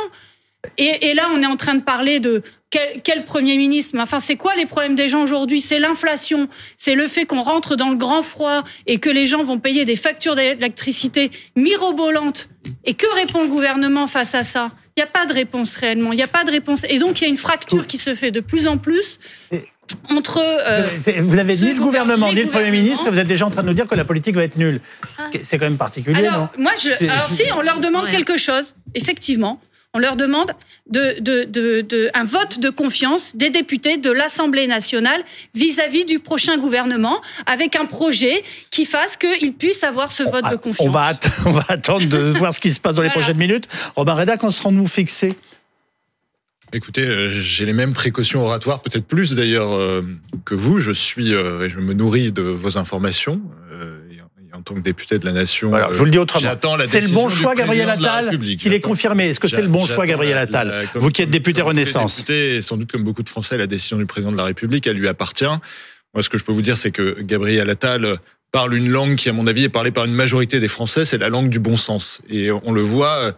Et, 0.77 1.13
là, 1.13 1.29
on 1.33 1.41
est 1.43 1.45
en 1.45 1.55
train 1.55 1.75
de 1.75 1.81
parler 1.81 2.19
de 2.19 2.43
quel, 2.69 3.23
Premier 3.23 3.55
ministre? 3.55 3.97
Enfin, 3.97 4.19
c'est 4.19 4.35
quoi 4.35 4.53
les 4.55 4.65
problèmes 4.65 4.95
des 4.95 5.07
gens 5.07 5.21
aujourd'hui? 5.21 5.61
C'est 5.61 5.79
l'inflation, 5.79 6.49
c'est 6.75 6.95
le 6.95 7.07
fait 7.07 7.23
qu'on 7.23 7.41
rentre 7.41 7.77
dans 7.77 7.89
le 7.89 7.97
grand 7.97 8.21
froid 8.21 8.65
et 8.85 8.97
que 8.97 9.09
les 9.09 9.27
gens 9.27 9.43
vont 9.43 9.59
payer 9.59 9.85
des 9.85 9.95
factures 9.95 10.35
d'électricité 10.35 11.31
mirobolantes. 11.55 12.49
Et 12.83 12.95
que 12.95 13.07
répond 13.15 13.43
le 13.43 13.47
gouvernement 13.47 14.07
face 14.07 14.35
à 14.35 14.43
ça? 14.43 14.71
Il 14.97 15.01
n'y 15.01 15.03
a 15.03 15.11
pas 15.11 15.25
de 15.25 15.33
réponse 15.33 15.75
réellement. 15.75 16.13
Il 16.13 16.15
n'y 16.15 16.23
a 16.23 16.27
pas 16.27 16.45
de 16.45 16.51
réponse. 16.51 16.85
Et 16.89 16.99
donc, 16.99 17.19
il 17.19 17.25
y 17.25 17.27
a 17.27 17.29
une 17.29 17.35
fracture 17.35 17.85
qui 17.85 17.97
se 17.97 18.15
fait 18.15 18.31
de 18.31 18.39
plus 18.39 18.65
en 18.67 18.77
plus 18.77 19.19
entre. 20.09 20.39
Euh, 20.39 20.87
vous 21.21 21.37
avez 21.37 21.53
ni 21.53 21.73
le 21.73 21.81
gouvernement 21.81 22.31
ni 22.31 22.43
le 22.43 22.49
Premier 22.49 22.71
ministre, 22.71 23.09
vous 23.11 23.19
êtes 23.19 23.27
déjà 23.27 23.45
en 23.45 23.51
train 23.51 23.61
de 23.63 23.67
nous 23.67 23.73
dire 23.73 23.87
que 23.87 23.95
la 23.95 24.05
politique 24.05 24.35
va 24.35 24.43
être 24.43 24.55
nulle. 24.55 24.79
Ah. 25.19 25.23
C'est 25.43 25.57
quand 25.57 25.65
même 25.65 25.77
particulier, 25.77 26.25
alors, 26.25 26.49
non? 26.57 26.63
moi, 26.63 26.71
je, 26.81 26.91
Alors, 27.09 27.29
si, 27.29 27.43
on 27.57 27.61
leur 27.61 27.81
demande 27.81 28.07
quelque 28.07 28.37
chose, 28.37 28.75
effectivement 28.93 29.59
on 29.95 29.99
leur 29.99 30.17
demande 30.17 30.51
de, 30.89 31.19
de, 31.21 32.09
un 32.13 32.25
vote 32.25 32.59
de 32.59 32.69
confiance 32.69 33.35
des 33.35 33.49
députés 33.49 33.95
de 33.95 34.11
l'Assemblée 34.11 34.67
nationale 34.67 35.23
vis-à-vis 35.55 36.03
du 36.03 36.19
prochain 36.19 36.57
gouvernement, 36.57 37.21
avec 37.45 37.77
un 37.77 37.85
projet 37.85 38.43
qui 38.71 38.83
fasse 38.83 39.15
qu'ils 39.15 39.53
puissent 39.53 39.85
avoir 39.85 40.11
ce 40.11 40.23
vote 40.23 40.51
de 40.51 40.57
confiance. 40.57 40.87
On 40.87 40.91
va, 40.91 41.13
on 41.45 41.51
va 41.53 41.65
attendre 41.69 42.05
de 42.05 42.37
voir 42.37 42.53
ce 42.53 42.59
qui 42.59 42.71
se 42.71 42.79
passe 42.81 42.97
dans 42.97 43.03
les 43.03 43.09
prochaines 43.09 43.37
minutes. 43.37 43.69
Robin 43.95 44.13
Reda, 44.13 44.35
quand 44.35 44.51
serons-nous 44.51 44.85
fixés 44.85 45.31
Écoutez, 46.73 47.03
euh, 47.03 47.29
j'ai 47.29 47.63
les 47.63 47.71
mêmes 47.71 47.93
précautions 47.93 48.41
oratoires, 48.41 48.81
peut-être 48.81 49.05
plus 49.05 49.33
d'ailleurs 49.33 49.71
euh, 49.73 50.01
que 50.43 50.55
vous. 50.55 50.79
Je 50.79 50.91
suis 50.91 51.33
euh, 51.33 51.65
et 51.65 51.69
je 51.69 51.79
me 51.79 51.93
nourris 51.93 52.33
de 52.33 52.41
vos 52.41 52.77
informations 52.77 53.39
en 54.55 54.61
tant 54.61 54.75
que 54.75 54.79
député 54.79 55.17
de 55.17 55.25
la 55.25 55.31
nation. 55.31 55.69
Voilà, 55.69 55.89
je 55.91 55.97
vous 55.97 56.05
le 56.05 56.11
dis 56.11 56.17
autrement. 56.17 56.51
C'est 56.85 57.01
le 57.01 57.13
bon 57.13 57.29
choix, 57.29 57.55
Gabriel 57.55 57.89
Attal, 57.89 58.37
s'il 58.57 58.73
est 58.73 58.79
confirmé. 58.79 59.29
Est-ce 59.29 59.39
que 59.39 59.47
c'est 59.47 59.61
le 59.61 59.67
bon 59.67 59.85
choix, 59.85 60.05
Gabriel 60.05 60.37
Attal 60.37 60.85
Vous 60.95 61.09
qui 61.09 61.21
êtes 61.21 61.29
député 61.29 61.61
Renaissance. 61.61 62.17
Député, 62.17 62.61
sans 62.61 62.77
doute 62.77 62.91
comme 62.91 63.03
beaucoup 63.03 63.23
de 63.23 63.29
Français, 63.29 63.57
la 63.57 63.67
décision 63.67 63.97
du 63.97 64.05
président 64.05 64.31
de 64.31 64.37
la 64.37 64.45
République, 64.45 64.87
elle 64.87 64.97
lui 64.97 65.07
appartient. 65.07 65.45
Moi, 65.45 66.23
ce 66.23 66.29
que 66.29 66.37
je 66.37 66.45
peux 66.45 66.53
vous 66.53 66.61
dire, 66.61 66.77
c'est 66.77 66.91
que 66.91 67.21
Gabriel 67.21 67.69
Attal 67.69 68.17
parle 68.51 68.75
une 68.75 68.89
langue 68.89 69.15
qui, 69.15 69.27
à 69.27 69.33
mon 69.33 69.47
avis, 69.47 69.65
est 69.65 69.69
parlée 69.69 69.91
par 69.91 70.05
une 70.05 70.13
majorité 70.13 70.61
des 70.61 70.69
Français, 70.69 71.03
c'est 71.03 71.17
la 71.17 71.27
langue 71.27 71.49
du 71.49 71.59
bon 71.59 71.75
sens. 71.75 72.21
Et 72.29 72.51
on 72.51 72.71
le 72.71 72.81
voit, 72.81 73.33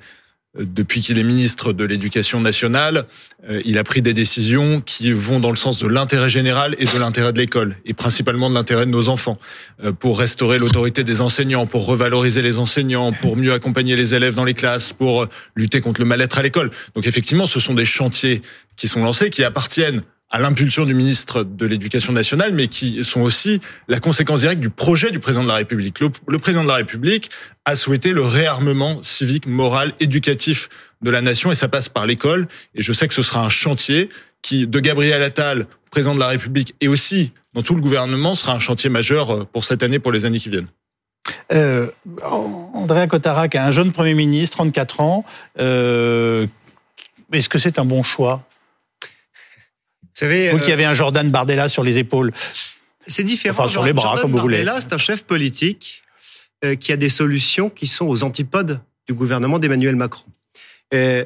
depuis 0.60 1.02
qu'il 1.02 1.18
est 1.18 1.24
ministre 1.24 1.74
de 1.74 1.86
l'Éducation 1.86 2.40
nationale, 2.40 3.06
euh, 3.50 3.62
il 3.66 3.78
a 3.78 3.84
pris 3.84 4.02
des 4.02 4.14
décisions 4.14 4.82
qui 4.82 5.12
vont 5.12 5.40
dans 5.40 5.50
le 5.50 5.56
sens 5.56 5.80
de 5.80 5.88
l'intérêt 5.88 6.30
général 6.30 6.76
et 6.80 6.86
de 6.86 7.00
l'intérêt 7.00 7.34
de 7.34 7.38
l'école, 7.38 7.76
et 7.86 7.94
principalement 7.94 8.50
de 8.50 8.56
l'intérêt 8.56 8.86
de 8.86 8.92
nos 8.92 9.10
enfants, 9.10 9.38
euh, 9.84 9.92
pour 9.92 10.20
restaurer 10.20 10.58
l'autorité 10.58 11.04
des 11.04 11.22
enseignants, 11.22 11.68
pour 11.68 11.86
revaloriser 11.86 12.42
les 12.42 12.60
enseignants, 12.60 13.12
pour 13.14 13.38
mieux 13.38 13.54
accompagner 13.54 13.96
les 13.96 14.16
élèves 14.16 14.36
dans 14.36 14.46
les 14.46 14.54
classes, 14.54 14.94
pour 14.94 15.28
lutter 15.56 15.82
contre 15.82 16.02
le 16.02 16.08
mal-être 16.08 16.38
à 16.38 16.42
l'école. 16.42 16.72
Donc 16.96 17.08
effectivement, 17.08 17.48
ce 17.48 17.60
sont 17.60 17.74
des 17.74 17.86
chantiers 17.86 18.42
qui 18.76 18.88
sont 18.88 19.04
lancés, 19.04 19.30
qui 19.30 19.44
appartiennent 19.44 20.02
à 20.30 20.40
l'impulsion 20.40 20.86
du 20.86 20.94
ministre 20.94 21.44
de 21.44 21.66
l'Éducation 21.66 22.12
nationale, 22.12 22.54
mais 22.54 22.68
qui 22.68 23.04
sont 23.04 23.22
aussi 23.22 23.62
la 23.88 24.00
conséquence 24.00 24.42
directe 24.42 24.60
du 24.60 24.70
projet 24.70 25.10
du 25.10 25.20
président 25.20 25.44
de 25.44 25.48
la 25.48 25.56
République. 25.56 26.00
Le, 26.00 26.40
président 26.40 26.64
de 26.64 26.68
la 26.68 26.76
République 26.76 27.30
a 27.66 27.76
souhaité 27.76 28.12
le 28.12 28.22
réarmement 28.22 29.02
civique, 29.04 29.48
moral, 29.48 29.94
éducatif 30.00 30.68
de 31.02 31.10
la 31.10 31.22
nation, 31.22 31.52
et 31.52 31.56
ça 31.56 31.70
passe 31.70 31.88
par 31.88 32.06
l'école. 32.06 32.48
Et 32.76 32.82
je 32.82 32.92
sais 32.92 33.08
que 33.08 33.14
ce 33.14 33.22
sera 33.22 33.46
un 33.46 33.50
chantier 33.50 34.10
qui, 34.42 34.68
de 34.68 34.80
Gabriel 34.80 35.24
Attal, 35.24 35.66
président 35.92 36.14
de 36.14 36.20
la 36.20 36.28
République, 36.28 36.76
et 36.82 36.90
aussi 36.90 37.32
dans 37.54 37.62
tout 37.62 37.76
le 37.76 37.82
gouvernement, 37.82 38.36
sera 38.36 38.54
un 38.54 38.60
chantier 38.60 38.90
majeur 38.90 39.32
euh, 39.32 39.46
pour 39.46 39.64
cette 39.64 39.82
année, 39.82 40.00
pour 40.00 40.12
les 40.12 40.26
années 40.26 40.40
qui 40.40 40.50
viennent. 40.50 40.68
Euh, 41.52 41.88
Andrea 42.74 43.08
Cotarac, 43.08 43.56
un 43.56 43.72
jeune 43.72 43.92
Premier 43.92 44.14
ministre, 44.14 44.58
34 44.58 45.02
ans. 45.02 45.24
Euh, 45.60 46.46
Est-ce 47.32 47.50
que 47.50 47.58
c'est 47.58 47.80
un 47.80 47.86
bon 47.86 48.04
choix? 48.04 48.47
Savez, 50.20 50.50
Vous 50.52 50.60
qui 50.60 50.72
euh, 50.72 50.74
avez 50.74 50.86
un 50.86 50.94
Jordan 50.94 51.30
Bardella 51.30 51.68
sur 51.68 51.84
les 51.84 52.00
épaules. 52.00 52.32
c'est 53.06 53.24
différent. 53.24 53.64
Enfin, 53.64 53.72
sur 53.72 53.84
les 53.84 53.94
bras, 53.94 54.04
Jordan 54.04 54.22
comme 54.24 54.32
vous 54.32 54.40
voulez. 54.40 54.64
Bardella, 54.64 54.82
c'est 54.82 54.94
un 54.94 54.98
chef 54.98 55.24
politique 55.24 56.04
euh, 56.66 56.76
qui 56.76 56.92
a 56.92 56.98
des 56.98 57.10
solutions 57.10 57.70
qui 57.70 57.88
sont 57.88 58.06
aux 58.06 58.24
antipodes 58.24 58.82
du 59.08 59.14
gouvernement 59.14 59.60
d'Emmanuel 59.60 59.96
Macron. 59.96 60.26
Euh, 60.94 61.24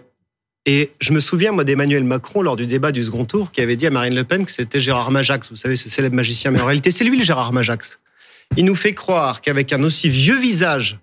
et 0.65 0.91
je 1.00 1.13
me 1.13 1.19
souviens, 1.19 1.51
moi, 1.51 1.63
d'Emmanuel 1.63 2.03
Macron 2.03 2.41
lors 2.41 2.55
du 2.55 2.67
débat 2.67 2.91
du 2.91 3.03
second 3.03 3.25
tour, 3.25 3.51
qui 3.51 3.62
avait 3.62 3.75
dit 3.75 3.88
à 3.88 3.89
Marine 3.89 4.13
Le 4.13 4.24
Pen 4.24 4.45
que 4.45 4.51
c'était 4.51 4.79
Gérard 4.79 5.10
Majax, 5.10 5.50
vous 5.50 5.55
savez, 5.55 5.75
ce 5.75 5.89
célèbre 5.89 6.15
magicien. 6.15 6.51
Mais 6.51 6.62
en 6.62 6.65
réalité, 6.65 6.91
c'est 6.91 7.03
lui 7.03 7.17
le 7.17 7.24
Gérard 7.24 7.53
Majax. 7.53 8.00
Il 8.57 8.65
nous 8.65 8.75
fait 8.75 8.93
croire 8.93 9.41
qu'avec 9.41 9.74
un 9.74 9.81
aussi 9.83 10.10
vieux 10.10 10.38
visage 10.38 11.00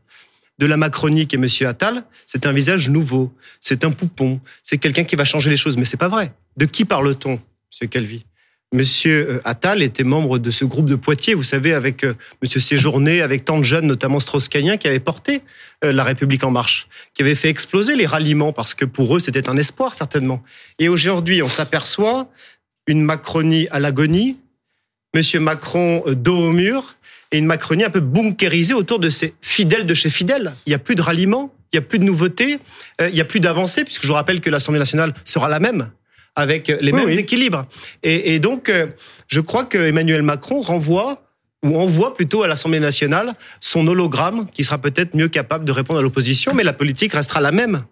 de 0.59 0.66
la 0.66 0.76
Macronie 0.76 1.26
qu'est 1.26 1.38
Monsieur 1.38 1.66
Attal, 1.66 2.04
c'est 2.26 2.47
un 2.47 2.52
visage 2.52 2.90
nouveau, 2.90 3.33
c'est 3.61 3.85
un 3.85 3.90
poupon, 3.90 4.40
c'est 4.62 4.78
quelqu'un 4.78 5.04
qui 5.04 5.16
va 5.16 5.25
changer 5.25 5.50
les 5.50 5.57
choses. 5.57 5.76
Mais 5.76 5.85
c'est 5.85 5.97
pas 5.97 6.09
vrai. 6.09 6.33
De 6.57 6.66
qui 6.66 6.85
parle-t-on, 6.85 7.40
Monsieur 7.70 7.87
Calvi 7.87 8.25
Monsieur 8.75 9.30
euh, 9.30 9.40
Attal 9.44 9.82
était 9.82 10.04
membre 10.04 10.38
de 10.38 10.50
ce 10.50 10.66
groupe 10.66 10.87
de 10.87 10.94
Poitiers, 10.94 11.32
vous 11.32 11.42
savez, 11.42 11.72
avec 11.72 12.04
euh, 12.04 12.12
Monsieur 12.42 12.60
Séjourné, 12.60 13.22
avec 13.22 13.46
tant 13.46 13.58
de 13.58 13.62
jeunes, 13.62 13.87
notamment 13.87 14.20
Strauss-Cahnien, 14.20 14.76
qui 14.76 14.87
avaient 14.87 15.00
porté 15.00 15.40
euh, 15.84 15.92
la 15.92 16.04
République 16.04 16.44
en 16.44 16.50
marche, 16.50 16.87
qui 17.14 17.22
avaient 17.22 17.34
fait 17.34 17.48
exploser 17.48 17.96
les 17.96 18.04
ralliements, 18.04 18.52
parce 18.52 18.75
que 18.75 18.84
pour 18.84 19.16
eux, 19.16 19.20
c'était 19.20 19.48
un 19.48 19.56
espoir, 19.56 19.94
certainement. 19.94 20.42
Et 20.78 20.90
aujourd'hui, 20.90 21.42
on 21.42 21.48
s'aperçoit 21.48 22.28
une 22.87 23.00
Macronie 23.00 23.68
à 23.70 23.78
l'agonie, 23.78 24.38
Monsieur 25.14 25.40
Macron 25.40 26.04
dos 26.06 26.37
au 26.37 26.52
mur, 26.52 26.96
et 27.32 27.38
une 27.38 27.46
Macronie 27.46 27.84
un 27.84 27.90
peu 27.90 28.00
bunkérisée 28.00 28.75
autour 28.75 28.98
de 28.98 29.08
ses 29.08 29.34
fidèles 29.40 29.87
de 29.87 29.94
chez 29.94 30.10
fidèles. 30.10 30.52
Il 30.66 30.70
n'y 30.70 30.75
a 30.75 30.78
plus 30.78 30.94
de 30.94 31.02
ralliement, 31.02 31.54
il 31.72 31.78
n'y 31.78 31.84
a 31.84 31.87
plus 31.87 31.98
de 31.98 32.04
nouveautés, 32.04 32.58
il 33.00 33.14
n'y 33.14 33.20
a 33.20 33.25
plus 33.25 33.40
d'avancées, 33.40 33.84
puisque 33.84 34.02
je 34.02 34.08
vous 34.08 34.14
rappelle 34.14 34.42
que 34.42 34.50
l'Assemblée 34.50 34.78
nationale 34.78 35.14
sera 35.25 35.48
la 35.48 35.60
même 35.60 35.90
avec 36.38 36.68
les 36.68 36.92
Oui, 36.92 37.00
mêmes 37.00 37.09
oui. 37.09 37.18
équilibres. 37.18 37.66
Et, 38.02 38.35
et 38.35 38.38
donc, 38.38 38.68
euh, 38.68 38.87
je 39.26 39.40
crois 39.40 39.64
que 39.64 39.76
Emmanuel 39.76 40.23
Macron 40.23 40.61
renvoie 40.61 41.23
ou 41.64 41.76
envoie 41.76 42.14
plutôt 42.14 42.45
à 42.45 42.47
l'Assemblée 42.47 42.78
nationale 42.78 43.35
son 43.61 43.87
hologramme 43.88 44.47
qui 44.54 44.62
sera 44.62 44.78
peut-être 44.78 45.14
mieux 45.16 45.28
capable 45.28 45.64
de 45.64 45.73
répondre 45.73 45.99
à 45.99 46.02
l'opposition, 46.02 46.54
mais 46.54 46.62
la 46.62 46.73
politique 46.73 47.12
restera 47.14 47.40
la 47.40 47.50
même. 47.50 47.83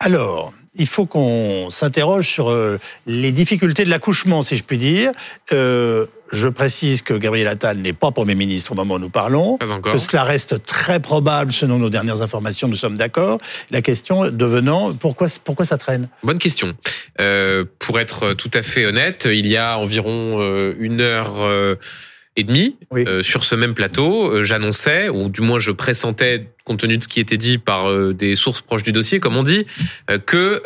Alors, 0.00 0.52
il 0.74 0.86
faut 0.86 1.06
qu'on 1.06 1.70
s'interroge 1.70 2.28
sur 2.28 2.50
euh, 2.50 2.78
les 3.06 3.32
difficultés 3.32 3.84
de 3.84 3.88
l'accouchement, 3.90 4.42
si 4.42 4.56
je 4.56 4.64
puis 4.64 4.76
dire. 4.76 5.12
Euh, 5.52 6.06
je 6.32 6.48
précise 6.48 7.02
que 7.02 7.14
Gabriel 7.14 7.48
Attal 7.48 7.78
n'est 7.78 7.92
pas 7.92 8.10
Premier 8.10 8.34
ministre 8.34 8.72
au 8.72 8.74
moment 8.74 8.94
où 8.94 8.98
nous 8.98 9.08
parlons. 9.08 9.56
Pas 9.58 9.70
encore. 9.70 9.92
Que 9.92 9.98
cela 9.98 10.24
reste 10.24 10.66
très 10.66 11.00
probable 11.00 11.52
selon 11.52 11.78
nos 11.78 11.88
dernières 11.88 12.20
informations, 12.20 12.68
nous 12.68 12.74
sommes 12.74 12.96
d'accord. 12.98 13.38
La 13.70 13.80
question 13.80 14.28
devenant, 14.30 14.92
pourquoi, 14.92 15.28
pourquoi 15.44 15.64
ça 15.64 15.78
traîne? 15.78 16.08
Bonne 16.24 16.38
question. 16.38 16.74
Euh, 17.20 17.64
pour 17.78 17.98
être 17.98 18.34
tout 18.34 18.50
à 18.52 18.62
fait 18.62 18.84
honnête, 18.86 19.26
il 19.30 19.46
y 19.46 19.56
a 19.56 19.78
environ 19.78 20.38
euh, 20.42 20.74
une 20.78 21.00
heure 21.00 21.32
euh, 21.40 21.76
et 22.36 22.44
demie 22.44 22.76
Oui. 22.90 23.06
sur 23.22 23.44
ce 23.44 23.54
même 23.54 23.72
plateau, 23.72 24.42
j'annonçais, 24.42 25.08
ou 25.08 25.30
du 25.30 25.40
moins 25.40 25.58
je 25.58 25.70
pressentais, 25.70 26.46
compte 26.64 26.80
tenu 26.80 26.98
de 26.98 27.02
ce 27.02 27.08
qui 27.08 27.18
était 27.20 27.38
dit 27.38 27.56
par 27.56 27.90
des 28.12 28.36
sources 28.36 28.60
proches 28.60 28.82
du 28.82 28.92
dossier, 28.92 29.20
comme 29.20 29.38
on 29.38 29.42
dit, 29.42 29.64
que 30.26 30.60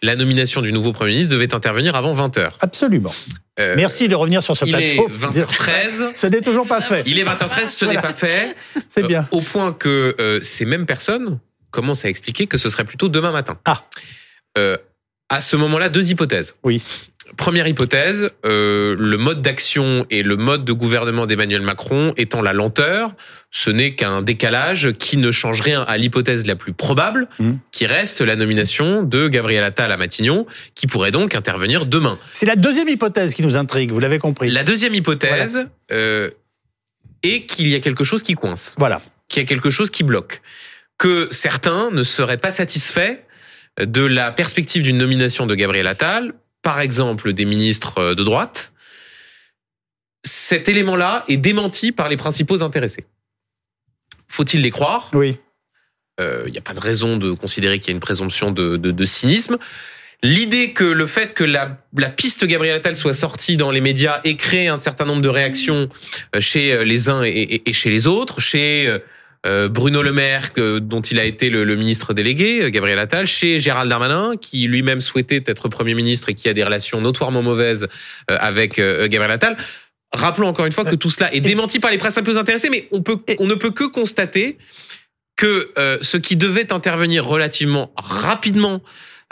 la 0.00 0.14
nomination 0.14 0.62
du 0.62 0.72
nouveau 0.72 0.92
Premier 0.92 1.10
ministre 1.10 1.34
devait 1.34 1.52
intervenir 1.54 1.96
avant 1.96 2.12
20 2.14 2.38
heures. 2.38 2.56
Absolument. 2.60 3.12
Euh, 3.58 3.74
Merci 3.76 4.06
de 4.06 4.14
revenir 4.14 4.44
sur 4.44 4.56
ce 4.56 4.64
Il 4.64 4.76
est 4.76 4.94
plateau. 4.94 5.10
20h13. 5.10 6.12
Ce 6.14 6.26
n'est 6.28 6.40
toujours 6.40 6.66
pas 6.68 6.80
fait. 6.80 7.02
Il 7.04 7.18
est 7.18 7.24
20h13, 7.24 7.66
ce 7.66 7.84
n'est 7.84 8.00
pas 8.00 8.12
fait. 8.14 8.54
C'est 8.88 9.02
Euh, 9.02 9.08
bien. 9.08 9.28
Au 9.32 9.40
point 9.40 9.72
que 9.72 10.14
euh, 10.20 10.40
ces 10.42 10.64
mêmes 10.64 10.86
personnes 10.86 11.38
commencent 11.70 12.04
à 12.04 12.08
expliquer 12.08 12.46
que 12.46 12.56
ce 12.58 12.70
serait 12.70 12.84
plutôt 12.84 13.08
demain 13.08 13.32
matin. 13.32 13.58
Ah. 13.66 13.82
À 15.32 15.40
ce 15.40 15.56
moment-là, 15.56 15.88
deux 15.88 16.10
hypothèses. 16.10 16.54
Oui. 16.62 16.82
Première 17.38 17.66
hypothèse, 17.66 18.30
euh, 18.44 18.94
le 18.98 19.16
mode 19.16 19.40
d'action 19.40 20.04
et 20.10 20.22
le 20.22 20.36
mode 20.36 20.66
de 20.66 20.74
gouvernement 20.74 21.24
d'Emmanuel 21.24 21.62
Macron 21.62 22.12
étant 22.18 22.42
la 22.42 22.52
lenteur, 22.52 23.14
ce 23.50 23.70
n'est 23.70 23.94
qu'un 23.94 24.20
décalage 24.20 24.92
qui 24.98 25.16
ne 25.16 25.30
change 25.30 25.62
rien 25.62 25.80
à 25.88 25.96
l'hypothèse 25.96 26.44
la 26.44 26.54
plus 26.54 26.74
probable, 26.74 27.28
Mhm. 27.38 27.58
qui 27.70 27.86
reste 27.86 28.20
la 28.20 28.36
nomination 28.36 29.04
de 29.04 29.28
Gabriel 29.28 29.64
Attal 29.64 29.90
à 29.90 29.96
Matignon, 29.96 30.44
qui 30.74 30.86
pourrait 30.86 31.12
donc 31.12 31.34
intervenir 31.34 31.86
demain. 31.86 32.18
C'est 32.34 32.44
la 32.44 32.56
deuxième 32.56 32.90
hypothèse 32.90 33.32
qui 33.34 33.40
nous 33.42 33.56
intrigue, 33.56 33.90
vous 33.92 34.00
l'avez 34.00 34.18
compris. 34.18 34.50
La 34.50 34.64
deuxième 34.64 34.94
hypothèse 34.94 35.66
euh, 35.92 36.28
est 37.22 37.46
qu'il 37.46 37.68
y 37.68 37.74
a 37.74 37.80
quelque 37.80 38.04
chose 38.04 38.22
qui 38.22 38.34
coince 38.34 38.74
Voilà. 38.76 39.00
qu'il 39.30 39.42
y 39.42 39.46
a 39.46 39.48
quelque 39.48 39.70
chose 39.70 39.88
qui 39.88 40.02
bloque, 40.04 40.42
que 40.98 41.28
certains 41.30 41.90
ne 41.92 42.02
seraient 42.02 42.36
pas 42.36 42.50
satisfaits 42.50 43.16
de 43.80 44.04
la 44.04 44.32
perspective 44.32 44.82
d'une 44.82 44.98
nomination 44.98 45.46
de 45.46 45.54
Gabriel 45.54 45.86
Attal, 45.86 46.34
par 46.62 46.80
exemple 46.80 47.32
des 47.32 47.44
ministres 47.44 48.14
de 48.14 48.22
droite. 48.24 48.72
Cet 50.24 50.68
élément-là 50.68 51.24
est 51.28 51.36
démenti 51.36 51.90
par 51.92 52.08
les 52.08 52.16
principaux 52.16 52.62
intéressés. 52.62 53.06
Faut-il 54.28 54.62
les 54.62 54.70
croire? 54.70 55.10
Oui. 55.14 55.38
Euh, 56.20 56.44
Il 56.46 56.52
n'y 56.52 56.58
a 56.58 56.62
pas 56.62 56.74
de 56.74 56.80
raison 56.80 57.16
de 57.16 57.32
considérer 57.32 57.80
qu'il 57.80 57.88
y 57.88 57.90
a 57.92 57.94
une 57.94 58.00
présomption 58.00 58.50
de, 58.50 58.76
de- 58.76 58.90
de 58.92 59.04
cynisme. 59.04 59.58
L'idée 60.22 60.72
que 60.72 60.84
le 60.84 61.06
fait 61.08 61.34
que 61.34 61.42
la, 61.42 61.78
la 61.96 62.08
piste 62.08 62.44
Gabriel 62.44 62.76
Attal 62.76 62.96
soit 62.96 63.14
sortie 63.14 63.56
dans 63.56 63.72
les 63.72 63.80
médias 63.80 64.20
ait 64.22 64.36
créé 64.36 64.68
un 64.68 64.78
certain 64.78 65.04
nombre 65.04 65.22
de 65.22 65.28
réactions 65.28 65.88
euh, 66.36 66.40
chez 66.40 66.84
les 66.84 67.08
uns 67.08 67.24
et, 67.24 67.30
et- 67.30 67.68
et 67.68 67.72
chez 67.72 67.90
les 67.90 68.06
autres, 68.06 68.40
chez 68.40 68.86
euh, 68.86 68.92
euh, 68.94 69.00
Bruno 69.44 70.02
Le 70.02 70.12
Maire, 70.12 70.52
que- 70.52 70.78
dont 70.78 71.00
il 71.00 71.18
a 71.18 71.24
été 71.24 71.50
le, 71.50 71.64
le 71.64 71.74
ministre 71.76 72.14
délégué, 72.14 72.62
euh, 72.62 72.70
Gabriel 72.70 72.98
Attal, 72.98 73.26
chez 73.26 73.58
Gérald 73.58 73.88
Darmanin, 73.90 74.36
qui 74.40 74.68
lui-même 74.68 75.00
souhaitait 75.00 75.42
être 75.46 75.68
Premier 75.68 75.94
ministre 75.94 76.28
et 76.28 76.34
qui 76.34 76.48
a 76.48 76.52
des 76.54 76.62
relations 76.62 77.00
notoirement 77.00 77.42
mauvaises 77.42 77.88
euh, 78.30 78.36
avec 78.40 78.78
euh, 78.78 79.08
Gabriel 79.08 79.32
Attal. 79.32 79.56
Rappelons 80.14 80.46
encore 80.46 80.66
une 80.66 80.72
fois 80.72 80.84
que 80.84 80.94
tout 80.94 81.10
cela 81.10 81.32
est 81.34 81.40
démenti 81.40 81.80
par 81.80 81.90
les 81.90 81.98
principaux 81.98 82.36
intéressés, 82.36 82.68
mais 82.70 82.86
on, 82.92 83.00
peut, 83.02 83.16
on 83.38 83.46
ne 83.46 83.54
peut 83.54 83.70
que 83.70 83.84
constater 83.84 84.58
que 85.36 85.70
euh, 85.78 85.96
ce 86.02 86.18
qui 86.18 86.36
devait 86.36 86.72
intervenir 86.72 87.24
relativement 87.24 87.92
rapidement 87.96 88.82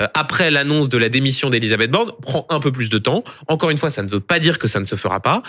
euh, 0.00 0.06
après 0.14 0.50
l'annonce 0.50 0.88
de 0.88 0.96
la 0.96 1.10
démission 1.10 1.50
d'Elisabeth 1.50 1.90
Borne 1.90 2.12
prend 2.22 2.46
un 2.48 2.58
peu 2.60 2.72
plus 2.72 2.88
de 2.88 2.96
temps. 2.98 3.22
Encore 3.46 3.68
une 3.70 3.76
fois, 3.78 3.90
ça 3.90 4.02
ne 4.02 4.08
veut 4.08 4.20
pas 4.20 4.38
dire 4.38 4.58
que 4.58 4.66
ça 4.66 4.80
ne 4.80 4.86
se 4.86 4.96
fera 4.96 5.20
pas. 5.20 5.42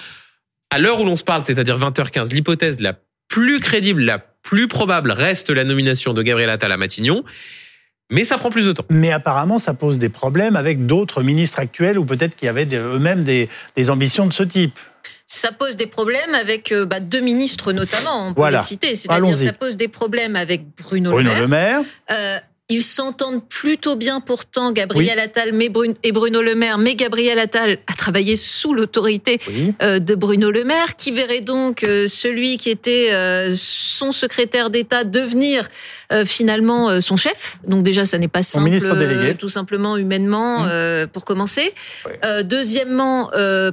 À 0.69 0.77
l'heure 0.79 0.99
où 0.99 1.05
l'on 1.05 1.15
se 1.15 1.23
parle, 1.23 1.43
c'est-à-dire 1.45 1.79
20h15, 1.79 2.33
l'hypothèse 2.33 2.79
la 2.81 2.99
plus 3.29 3.61
crédible, 3.61 4.01
la 4.03 4.19
plus 4.43 4.67
probable 4.67 5.11
reste 5.11 5.49
la 5.49 5.63
nomination 5.63 6.13
de 6.13 6.21
Gabriel 6.23 6.49
Attal 6.49 6.71
à 6.71 6.77
Matignon, 6.77 7.23
mais 8.11 8.25
ça 8.25 8.37
prend 8.37 8.49
plus 8.49 8.65
de 8.65 8.71
temps. 8.73 8.85
Mais 8.89 9.11
apparemment, 9.11 9.59
ça 9.59 9.73
pose 9.73 9.97
des 9.99 10.09
problèmes 10.09 10.55
avec 10.55 10.85
d'autres 10.85 11.23
ministres 11.23 11.59
actuels 11.59 11.97
ou 11.97 12.05
peut-être 12.05 12.35
qui 12.35 12.47
avaient 12.47 12.65
eux-mêmes 12.73 13.23
des, 13.23 13.49
des 13.75 13.89
ambitions 13.89 14.25
de 14.25 14.33
ce 14.33 14.43
type. 14.43 14.77
Ça 15.27 15.53
pose 15.53 15.77
des 15.77 15.87
problèmes 15.87 16.35
avec 16.35 16.73
euh, 16.73 16.85
bah, 16.85 16.99
deux 16.99 17.21
ministres 17.21 17.71
notamment, 17.71 18.27
on 18.27 18.33
peut 18.33 18.41
Voilà. 18.41 18.57
les 18.57 18.63
citer. 18.65 18.95
C'est-à-dire 18.97 19.27
Allons-y. 19.29 19.45
ça 19.45 19.53
pose 19.53 19.77
des 19.77 19.87
problèmes 19.87 20.35
avec 20.35 20.63
Bruno, 20.75 21.11
Bruno 21.11 21.29
Le 21.33 21.33
Maire. 21.35 21.41
Le 21.41 21.47
Maire. 21.47 21.81
Euh, 22.11 22.39
ils 22.71 22.81
s'entendent 22.81 23.43
plutôt 23.47 23.95
bien 23.95 24.21
pourtant, 24.21 24.71
Gabriel 24.71 25.19
Attal 25.19 25.51
mais 25.53 25.69
et 26.03 26.11
Bruno 26.11 26.41
Le 26.41 26.55
Maire. 26.55 26.77
Mais 26.77 26.95
Gabriel 26.95 27.37
Attal 27.39 27.79
a 27.87 27.93
travaillé 27.93 28.35
sous 28.35 28.73
l'autorité 28.73 29.39
Oui. 29.47 29.73
euh, 29.81 29.99
de 29.99 30.15
Bruno 30.15 30.51
Le 30.51 30.63
Maire, 30.63 30.95
qui 30.95 31.11
verrait 31.11 31.41
donc 31.41 31.83
euh, 31.83 32.07
celui 32.07 32.57
qui 32.57 32.69
était 32.69 33.09
euh, 33.11 33.51
son 33.53 34.11
secrétaire 34.11 34.69
d'État 34.69 35.03
devenir 35.03 35.67
finalement 36.25 36.99
son 36.99 37.15
chef. 37.15 37.57
Donc 37.65 37.83
déjà, 37.83 38.05
ça 38.05 38.17
n'est 38.17 38.27
pas 38.27 38.43
simple, 38.43 38.69
tout 39.39 39.47
simplement 39.47 39.95
humainement, 39.95 40.41
Mmh. 40.65 41.07
pour 41.13 41.23
commencer. 41.23 41.73
Ouais. 42.05 42.43
Deuxièmement, 42.43 43.29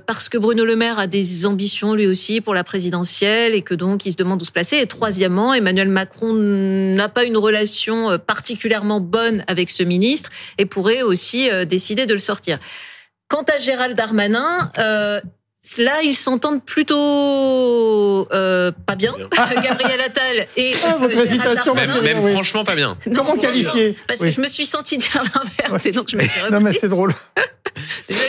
parce 0.07 0.29
que 0.29 0.39
Bruno 0.39 0.65
Le 0.65 0.77
Maire 0.77 0.99
a 1.01 1.07
des 1.09 1.47
ambitions 1.47 1.95
lui 1.95 2.07
aussi 2.07 2.41
pour 2.41 2.55
la 2.55 2.63
présidentielle 2.65 3.55
et 3.55 3.63
que 3.63 3.75
donc 3.75 4.07
il 4.07 4.13
se 4.13 4.17
demande 4.17 4.41
où 4.41 4.45
se 4.45 4.53
placer. 4.53 4.77
Et 4.79 4.87
troisièmement, 4.87 5.53
Emmanuel 5.53 5.89
Macron 5.89 6.33
n'a 6.33 7.09
pas 7.09 7.25
une 7.25 7.37
relation 7.37 8.11
euh, 8.11 8.19
bonne 8.99 9.45
avec 9.47 9.71
ce 9.71 9.83
ministre 9.83 10.31
et 10.57 10.67
pourrait 10.67 11.03
aussi 11.03 11.51
euh, 11.51 11.65
décider 11.65 12.07
de 12.07 12.15
le 12.15 12.19
sortir. 12.19 12.59
Quant 13.29 13.43
à 13.43 13.59
Gérald 13.59 13.95
Darmanin, 13.95 14.73
euh, 14.79 15.21
Là, 15.77 16.03
ils 16.03 16.15
s'entendent 16.17 16.65
plutôt 16.65 18.29
euh, 18.33 18.73
pas 18.87 18.95
bien, 18.95 19.15
Gabriel 19.63 20.01
Attal 20.01 20.47
et 20.57 20.73
Ah, 20.85 20.97
votre 20.99 21.17
euh, 21.17 21.25
hésitation. 21.25 21.75
Même, 21.75 21.93
oui. 22.23 22.33
franchement 22.33 22.65
pas 22.65 22.75
bien. 22.75 22.97
Non, 23.07 23.15
Comment 23.25 23.37
qualifier 23.37 23.97
Parce 24.07 24.21
Oui. 24.21 24.31
que 24.31 24.35
je 24.35 24.41
me 24.41 24.49
suis 24.49 24.67
sentie 24.67 24.97
dire 24.99 25.23
l'inverse 25.35 25.87
et 25.87 25.93
donc 25.93 26.09
je 26.11 26.17
me 26.17 26.23
suis 26.23 26.31
Non, 26.45 26.49
mais 26.53 26.57
reprise. 26.59 26.79
c'est 26.81 26.89
drôle. 26.89 27.15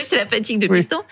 C'est 0.04 0.16
la 0.16 0.26
fatigue 0.26 0.58
depuis 0.58 0.72
Oui. 0.72 0.78
le 0.80 0.86
temps. 0.86 1.04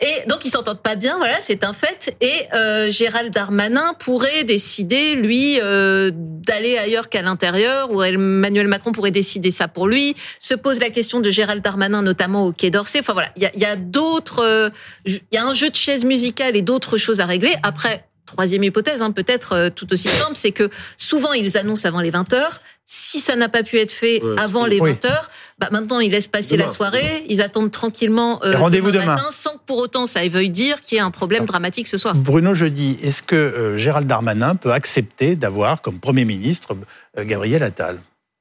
Et 0.00 0.26
donc 0.28 0.44
ils 0.44 0.50
s'entendent 0.50 0.82
pas 0.82 0.96
bien, 0.96 1.16
voilà, 1.18 1.40
c'est 1.40 1.62
un 1.64 1.72
fait. 1.72 2.14
Et 2.20 2.46
euh, 2.54 2.90
Gérald 2.90 3.32
Darmanin 3.32 3.94
pourrait 3.98 4.44
décider, 4.44 5.14
lui, 5.14 5.58
euh, 5.60 6.10
d'aller 6.14 6.76
ailleurs 6.78 7.08
qu'à 7.08 7.22
l'intérieur, 7.22 7.90
ou 7.92 8.02
Emmanuel 8.02 8.66
Macron 8.66 8.92
pourrait 8.92 9.10
décider 9.10 9.50
ça 9.50 9.68
pour 9.68 9.88
lui. 9.88 10.14
Se 10.38 10.54
pose 10.54 10.80
la 10.80 10.90
question 10.90 11.20
de 11.20 11.30
Gérald 11.30 11.62
Darmanin, 11.62 12.02
notamment 12.02 12.44
au 12.46 12.52
Quai 12.52 12.70
d'Orsay. 12.70 13.00
Enfin 13.00 13.12
voilà, 13.12 13.28
il 13.36 13.42
y 13.42 13.46
a, 13.46 13.50
y 13.56 13.64
a 13.64 13.76
d'autres, 13.76 14.40
euh, 14.42 14.70
il 15.06 15.20
y 15.32 15.36
a 15.38 15.44
un 15.44 15.54
jeu 15.54 15.68
de 15.70 15.75
chaises 15.76 16.04
musicales 16.04 16.56
et 16.56 16.62
d'autres 16.62 16.96
choses 16.96 17.20
à 17.20 17.26
régler. 17.26 17.54
Après. 17.62 18.04
Troisième 18.28 18.64
hypothèse, 18.64 19.02
hein, 19.02 19.12
peut-être 19.12 19.52
euh, 19.52 19.70
tout 19.70 19.92
aussi 19.92 20.08
simple, 20.08 20.32
c'est 20.34 20.50
que 20.50 20.68
souvent 20.96 21.32
ils 21.32 21.56
annoncent 21.56 21.86
avant 21.88 22.00
les 22.00 22.10
20 22.10 22.34
heures. 22.34 22.60
Si 22.84 23.20
ça 23.20 23.36
n'a 23.36 23.48
pas 23.48 23.62
pu 23.62 23.78
être 23.78 23.92
fait 23.92 24.20
Ouais, 24.20 24.34
avant 24.36 24.66
les 24.66 24.80
20 24.80 24.84
Oui. 24.84 24.96
heures, 25.04 25.30
bah 25.60 25.68
maintenant 25.70 26.00
ils 26.00 26.10
laissent 26.10 26.26
passer 26.26 26.56
Demain, 26.56 26.66
la 26.66 26.72
soirée, 26.72 27.24
ils 27.28 27.40
attendent 27.40 27.70
tranquillement 27.70 28.42
euh, 28.44 28.56
rendez-vous 28.56 28.90
demain. 28.90 29.14
matin, 29.14 29.28
sans 29.30 29.52
que 29.52 29.60
pour 29.64 29.78
autant 29.78 30.06
ça 30.06 30.26
veuille 30.26 30.50
dire 30.50 30.82
qu'il 30.82 30.98
y 30.98 30.98
a 30.98 31.04
un 31.04 31.12
problème 31.12 31.46
dramatique 31.46 31.86
ce 31.86 31.98
soir. 31.98 32.16
Bruno, 32.16 32.52
je 32.52 32.66
dis, 32.66 32.98
est-ce 33.00 33.22
que 33.22 33.36
euh, 33.36 33.78
Gérald 33.78 34.08
Darmanin 34.08 34.56
peut 34.56 34.72
accepter 34.72 35.36
d'avoir 35.36 35.80
comme 35.80 36.00
Premier 36.00 36.24
ministre 36.24 36.76
euh, 37.16 37.24
Gabriel 37.24 37.62
Attal? 37.62 38.00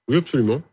Oui, 0.10 0.18
absolument. 0.18 0.64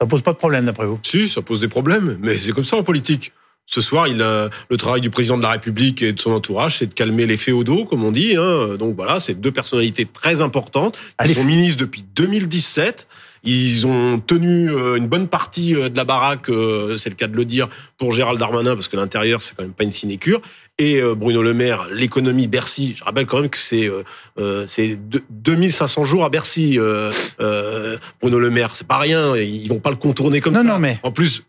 Ça 0.00 0.08
pose 0.08 0.22
pas 0.22 0.32
de 0.32 0.38
problème 0.38 0.64
d'après 0.66 0.86
vous? 0.86 0.98
Si, 1.04 1.28
ça 1.28 1.40
pose 1.40 1.60
des 1.60 1.68
problèmes, 1.68 2.18
mais 2.20 2.36
c'est 2.36 2.50
comme 2.50 2.64
ça 2.64 2.76
en 2.78 2.82
politique. 2.82 3.32
Ce 3.68 3.80
soir, 3.80 4.06
il 4.06 4.22
a, 4.22 4.48
le 4.70 4.76
travail 4.76 5.00
du 5.00 5.10
président 5.10 5.36
de 5.36 5.42
la 5.42 5.50
République 5.50 6.00
et 6.00 6.12
de 6.12 6.20
son 6.20 6.30
entourage, 6.30 6.78
c'est 6.78 6.86
de 6.86 6.94
calmer 6.94 7.26
les 7.26 7.36
féodaux, 7.36 7.84
comme 7.84 8.04
on 8.04 8.12
dit. 8.12 8.36
Hein. 8.36 8.76
Donc 8.78 8.94
voilà, 8.94 9.18
c'est 9.18 9.40
deux 9.40 9.50
personnalités 9.50 10.06
très 10.06 10.40
importantes 10.40 10.94
qui 10.96 11.00
Allez. 11.18 11.34
sont 11.34 11.44
ministres 11.44 11.80
depuis 11.80 12.04
2017. 12.14 13.08
Ils 13.48 13.86
ont 13.86 14.18
tenu 14.18 14.70
euh, 14.70 14.96
une 14.96 15.06
bonne 15.06 15.28
partie 15.28 15.74
euh, 15.76 15.88
de 15.88 15.96
la 15.96 16.04
baraque, 16.04 16.48
euh, 16.48 16.96
c'est 16.96 17.10
le 17.10 17.14
cas 17.16 17.28
de 17.28 17.36
le 17.36 17.44
dire, 17.44 17.68
pour 17.96 18.10
Gérald 18.12 18.38
Darmanin, 18.40 18.74
parce 18.74 18.88
que 18.88 18.96
l'intérieur, 18.96 19.40
c'est 19.42 19.56
quand 19.56 19.62
même 19.62 19.72
pas 19.72 19.84
une 19.84 19.92
sinécure. 19.92 20.40
Et 20.78 21.00
Bruno 21.16 21.42
Le 21.42 21.54
Maire, 21.54 21.86
l'économie 21.92 22.48
Bercy. 22.48 22.94
Je 22.98 23.04
rappelle 23.04 23.26
quand 23.26 23.40
même 23.40 23.48
que 23.48 23.56
c'est 23.58 23.88
euh, 23.88 24.02
euh, 24.38 24.64
c'est 24.68 24.96
deux- 24.96 25.22
2500 25.30 26.04
jours 26.04 26.24
à 26.24 26.28
Bercy, 26.28 26.78
euh, 26.78 27.10
euh, 27.40 27.96
Bruno 28.20 28.38
Le 28.38 28.50
Maire. 28.50 28.70
C'est 28.74 28.86
pas 28.86 28.98
rien. 28.98 29.36
Ils 29.36 29.68
vont 29.68 29.78
pas 29.80 29.90
le 29.90 29.96
contourner 29.96 30.40
comme 30.40 30.52
Non, 30.54 30.62
ça. 30.62 30.68
non, 30.68 30.78
mais- 30.78 30.98
En 31.02 31.12
plus, 31.12 31.44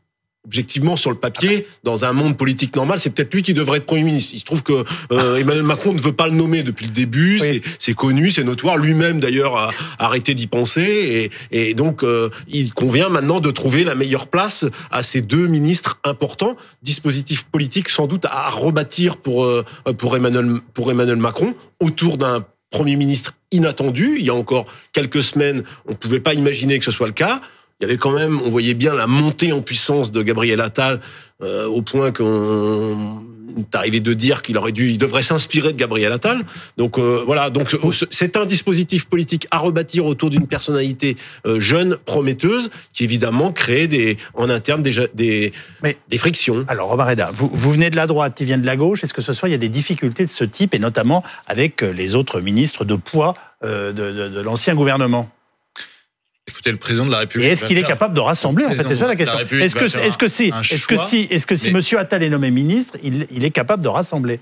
objectivement, 0.47 0.95
sur 0.95 1.11
le 1.11 1.17
papier, 1.17 1.67
dans 1.83 2.05
un 2.05 2.13
monde 2.13 2.37
politique 2.37 2.75
normal, 2.75 2.99
c'est 2.99 3.09
peut-être 3.09 3.33
lui 3.33 3.43
qui 3.43 3.53
devrait 3.53 3.79
être 3.79 3.85
Premier 3.85 4.03
ministre. 4.03 4.33
Il 4.33 4.39
se 4.39 4.45
trouve 4.45 4.63
que 4.63 4.85
euh, 5.11 5.35
Emmanuel 5.35 5.63
Macron 5.63 5.93
ne 5.93 5.99
veut 5.99 6.13
pas 6.13 6.27
le 6.27 6.33
nommer 6.33 6.63
depuis 6.63 6.85
le 6.85 6.93
début. 6.93 7.37
Oui. 7.41 7.61
C'est- 7.79 7.93
connu, 7.93 8.31
c'est 8.31 8.43
notoire. 8.43 8.77
Lui-même, 8.77 9.19
d'ailleurs, 9.19 9.57
a 9.57 9.71
arrêté 9.99 10.35
d'y 10.35 10.47
penser. 10.47 11.29
Et, 11.51 11.69
et 11.69 11.73
donc, 11.73 12.03
euh, 12.03 12.29
il 12.47 12.73
convient 12.73 13.09
maintenant 13.09 13.39
de 13.39 13.51
trouver 13.51 13.83
la 13.83 13.95
meilleure 13.95 14.27
place 14.27 14.65
à 14.91 15.03
ces 15.03 15.21
deux 15.21 15.47
ministres 15.47 15.99
importants. 16.03 16.55
Dispositif 16.83 17.43
politique, 17.43 17.89
sans 17.89 18.07
doute, 18.07 18.25
à 18.25 18.49
rebâtir 18.49 19.17
pour, 19.17 19.43
euh, 19.43 19.65
pour, 19.97 20.15
Emmanuel, 20.15 20.59
pour 20.73 20.91
Emmanuel 20.91 21.17
Macron 21.17 21.55
autour 21.81 22.17
d'un 22.17 22.45
Premier 22.69 22.95
ministre 22.97 23.33
inattendu. 23.51 24.17
Il 24.19 24.25
y 24.25 24.29
a 24.29 24.35
encore 24.35 24.65
quelques 24.93 25.23
semaines, 25.23 25.63
on 25.87 25.91
ne 25.91 25.95
pouvait 25.95 26.19
pas 26.19 26.33
imaginer 26.33 26.79
que 26.79 26.85
ce 26.85 26.91
soit 26.91 27.07
le 27.07 27.13
cas. 27.13 27.41
Il 27.79 27.83
y 27.83 27.85
avait 27.85 27.97
quand 27.97 28.11
même, 28.11 28.41
on 28.41 28.49
voyait 28.49 28.73
bien 28.73 28.95
la 28.95 29.05
montée 29.05 29.51
en 29.51 29.61
puissance 29.61 30.11
de 30.11 30.23
Gabriel 30.23 30.61
Attal 30.61 30.99
euh, 31.43 31.67
au 31.67 31.83
point 31.83 32.11
qu'on 32.11 33.23
est 33.55 33.75
arrivé 33.75 33.99
de 33.99 34.13
dire 34.13 34.41
qu'il 34.41 34.57
aurait 34.57 34.71
dû, 34.71 34.89
il 34.89 34.97
devrait 34.97 35.21
s'inspirer 35.21 35.73
de 35.73 35.77
Gabriel 35.77 36.11
Attal. 36.11 36.41
Donc 36.77 36.97
euh, 36.97 37.21
voilà, 37.25 37.51
donc 37.51 37.69
ce- 37.69 38.05
c'est 38.09 38.35
un 38.35 38.45
dispositif 38.45 39.05
politique 39.05 39.47
à 39.51 39.59
rebâtir 39.59 40.07
autour 40.07 40.31
d'une 40.31 40.47
personnalité 40.47 41.17
euh, 41.45 41.59
jeune, 41.59 41.97
prometteuse, 42.05 42.71
qui 42.93 43.03
évidemment 43.03 43.51
crée 43.51 43.85
des 43.85 44.17
en 44.33 44.49
interne 44.49 44.81
déjà 44.81 45.03
des 45.13 45.53
Mais- 45.83 45.97
des 46.09 46.17
frictions. 46.17 46.65
Alors, 46.67 46.91
Omar 46.91 47.07
Reda, 47.09 47.29
vous, 47.31 47.49
vous 47.53 47.71
venez 47.71 47.91
de 47.91 47.95
la 47.95 48.07
droite, 48.07 48.37
il 48.39 48.47
vient 48.47 48.57
de 48.57 48.65
la 48.65 48.75
gauche. 48.75 49.03
Est-ce 49.03 49.13
que 49.13 49.21
ce 49.21 49.33
soir, 49.33 49.49
il 49.49 49.51
y 49.51 49.55
a 49.55 49.59
des 49.59 49.69
difficultés 49.69 50.25
de 50.25 50.31
ce 50.31 50.43
type, 50.45 50.73
et 50.73 50.79
notamment 50.79 51.23
avec 51.45 51.83
euh, 51.83 51.91
les 51.93 52.15
autres 52.15 52.41
ministres 52.41 52.85
de 52.85 52.95
poids 52.95 53.35
euh, 53.63 53.91
de, 53.93 54.11
de- 54.13 54.29
de 54.29 54.41
l'ancien 54.41 54.73
gouvernement? 54.73 55.29
Écoutez, 56.47 56.71
le 56.71 56.77
président 56.77 57.05
de 57.05 57.11
la 57.11 57.17
Et 57.17 57.19
République. 57.21 57.49
est-ce 57.49 57.65
qu'il 57.65 57.77
est 57.77 57.83
capable 57.83 58.13
de 58.13 58.19
rassembler 58.21 58.65
En 58.65 58.73
fait, 58.73 58.87
c'est 58.87 58.95
ça 58.95 59.07
la 59.07 59.15
question. 59.15 59.39
Est-ce 59.39 59.75
que, 59.75 59.85
est-ce 59.85 60.17
que 60.17 60.27
si, 60.27 60.45
est-ce 60.45 60.87
que 60.87 60.97
si, 60.97 61.27
est-ce 61.29 61.45
que 61.45 61.55
si 61.55 61.71
Monsieur 61.71 61.99
Attal 61.99 62.23
est 62.23 62.29
nommé 62.29 62.51
ministre, 62.51 62.97
il, 63.03 63.27
il 63.31 63.43
est 63.43 63.51
capable 63.51 63.83
de 63.83 63.89
rassembler 63.89 64.39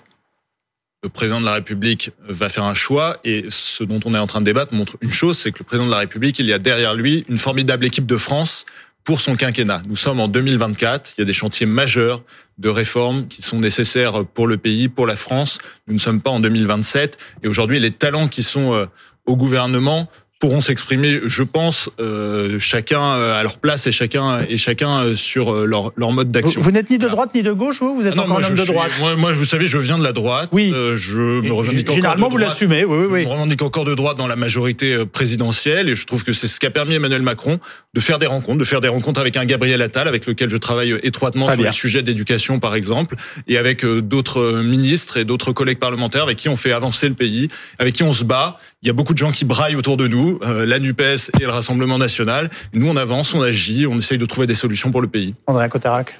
le 1.03 1.09
président 1.09 1.39
de 1.39 1.45
la 1.45 1.53
République 1.53 2.09
va 2.27 2.49
faire 2.49 2.63
un 2.63 2.73
choix 2.73 3.17
et 3.23 3.45
ce 3.49 3.83
dont 3.83 3.99
on 4.05 4.15
est 4.15 4.17
en 4.17 4.25
train 4.25 4.39
de 4.39 4.45
débattre 4.45 4.73
montre 4.73 4.97
une 5.01 5.11
chose, 5.11 5.37
c'est 5.37 5.51
que 5.51 5.59
le 5.59 5.63
président 5.63 5.85
de 5.85 5.91
la 5.91 5.99
République, 5.99 6.39
il 6.39 6.47
y 6.47 6.53
a 6.53 6.57
derrière 6.57 6.95
lui 6.95 7.25
une 7.29 7.37
formidable 7.37 7.85
équipe 7.85 8.07
de 8.07 8.17
France 8.17 8.65
pour 9.03 9.21
son 9.21 9.35
quinquennat. 9.35 9.83
Nous 9.87 9.95
sommes 9.95 10.19
en 10.19 10.27
2024, 10.27 11.13
il 11.15 11.21
y 11.21 11.23
a 11.23 11.25
des 11.25 11.33
chantiers 11.33 11.67
majeurs 11.67 12.23
de 12.57 12.69
réformes 12.69 13.27
qui 13.27 13.43
sont 13.43 13.59
nécessaires 13.59 14.25
pour 14.25 14.47
le 14.47 14.57
pays, 14.57 14.89
pour 14.89 15.05
la 15.05 15.15
France. 15.15 15.59
Nous 15.87 15.93
ne 15.93 15.99
sommes 15.99 16.21
pas 16.21 16.31
en 16.31 16.39
2027 16.39 17.19
et 17.43 17.47
aujourd'hui 17.47 17.79
les 17.79 17.91
talents 17.91 18.27
qui 18.27 18.41
sont 18.41 18.73
euh, 18.73 18.87
au 19.27 19.37
gouvernement 19.37 20.09
pourront 20.39 20.59
s'exprimer, 20.59 21.21
je 21.25 21.43
pense, 21.43 21.89
euh, 21.99 22.59
chacun 22.59 23.01
euh, 23.01 23.39
à 23.39 23.43
leur 23.43 23.57
place 23.57 23.87
et 23.87 23.91
chacun 23.93 24.41
et 24.49 24.57
chacun 24.57 24.99
euh, 25.01 25.15
sur 25.15 25.53
euh, 25.53 25.65
leur, 25.65 25.93
leur 25.95 26.11
mode 26.11 26.27
d'action. 26.29 26.59
vous 26.61 26.71
n'êtes 26.71 26.89
ni 26.89 26.97
de 26.97 27.07
droite 27.07 27.29
ni 27.33 27.41
de 27.41 27.53
gauche, 27.53 27.79
vous 27.79 27.95
Vous 27.95 28.05
êtes 28.05 28.13
Ah 28.13 28.17
non, 28.21 28.27
moi, 28.27 28.41
je 28.41 28.51
de 28.53 28.57
suis- 28.57 28.73
droite 28.73 28.91
moi, 28.99 29.15
moi, 29.15 29.31
vous 29.31 29.45
savez, 29.45 29.65
je 29.65 29.77
viens 29.77 29.97
de 29.97 30.03
la 30.03 30.11
droite. 30.11 30.49
Oui. 30.51 30.71
Euh, 30.75 30.97
je 30.97 31.21
me 31.41 31.53
revendique 31.53 31.87
encore 31.87 31.95
Généralement, 31.95 32.27
de 32.27 32.31
vous 32.33 32.37
droite. 32.39 32.51
l'assumez, 32.53 32.83
oui, 32.83 32.97
oui, 32.99 33.07
oui. 33.09 33.19
Je 33.23 33.27
me 33.27 33.31
revendique 33.31 33.61
encore 33.61 33.85
de 33.85 33.95
droite 33.95 34.17
dans 34.17 34.27
la 34.27 34.35
majorité 34.35 35.05
présidentielle 35.05 35.87
et 35.89 35.95
je 35.95 36.05
trouve 36.05 36.23
que 36.25 36.33
c'est 36.33 36.47
ce 36.47 36.59
qui 36.59 36.65
a 36.65 36.71
permis 36.71 36.95
Emmanuel 36.95 37.21
Macron 37.21 37.59
de 37.93 37.99
faire 38.01 38.19
des 38.19 38.27
rencontres, 38.27 38.57
de 38.57 38.65
faire 38.65 38.81
des 38.81 38.89
rencontres 38.89 39.21
avec 39.21 39.37
un 39.37 39.45
Gabriel 39.45 39.81
Attal 39.81 40.07
avec 40.07 40.25
lequel 40.25 40.49
je 40.49 40.57
travaille 40.57 40.93
étroitement 41.03 41.45
Très 41.47 41.55
sur 41.55 41.63
les 41.63 41.71
sujets 41.71 42.03
d'éducation 42.03 42.59
par 42.59 42.75
exemple 42.75 43.15
et 43.47 43.57
avec 43.57 43.85
d'autres 43.85 44.61
ministres 44.61 45.15
et 45.17 45.23
d'autres 45.23 45.53
collègues 45.53 45.79
parlementaires 45.79 46.23
avec 46.23 46.37
qui 46.37 46.49
on 46.49 46.57
fait 46.57 46.73
avancer 46.73 47.07
le 47.07 47.15
pays, 47.15 47.47
avec 47.79 47.95
qui 47.95 48.03
on 48.03 48.13
se 48.13 48.25
bat. 48.25 48.59
Il 48.85 48.89
y 48.89 48.91
a 48.91 48.93
beaucoup 48.93 49.13
de 49.13 49.17
gens 49.17 49.31
qui 49.31 49.45
braillent 49.45 49.75
autour 49.75 49.97
de 49.97 50.07
nous, 50.07 50.37
euh, 50.43 50.63
la 50.67 50.77
NUPES 50.77 51.31
et 51.41 51.45
le 51.45 51.49
Rassemblement 51.49 51.97
national. 51.97 52.51
Nous, 52.71 52.87
on 52.87 52.95
avance, 52.95 53.33
on 53.33 53.41
agit, 53.41 53.87
on 53.87 53.97
essaye 53.97 54.19
de 54.19 54.27
trouver 54.27 54.45
des 54.45 54.53
solutions 54.53 54.91
pour 54.91 55.01
le 55.01 55.07
pays. 55.07 55.33
André 55.47 55.67
Cotarac 55.69 56.19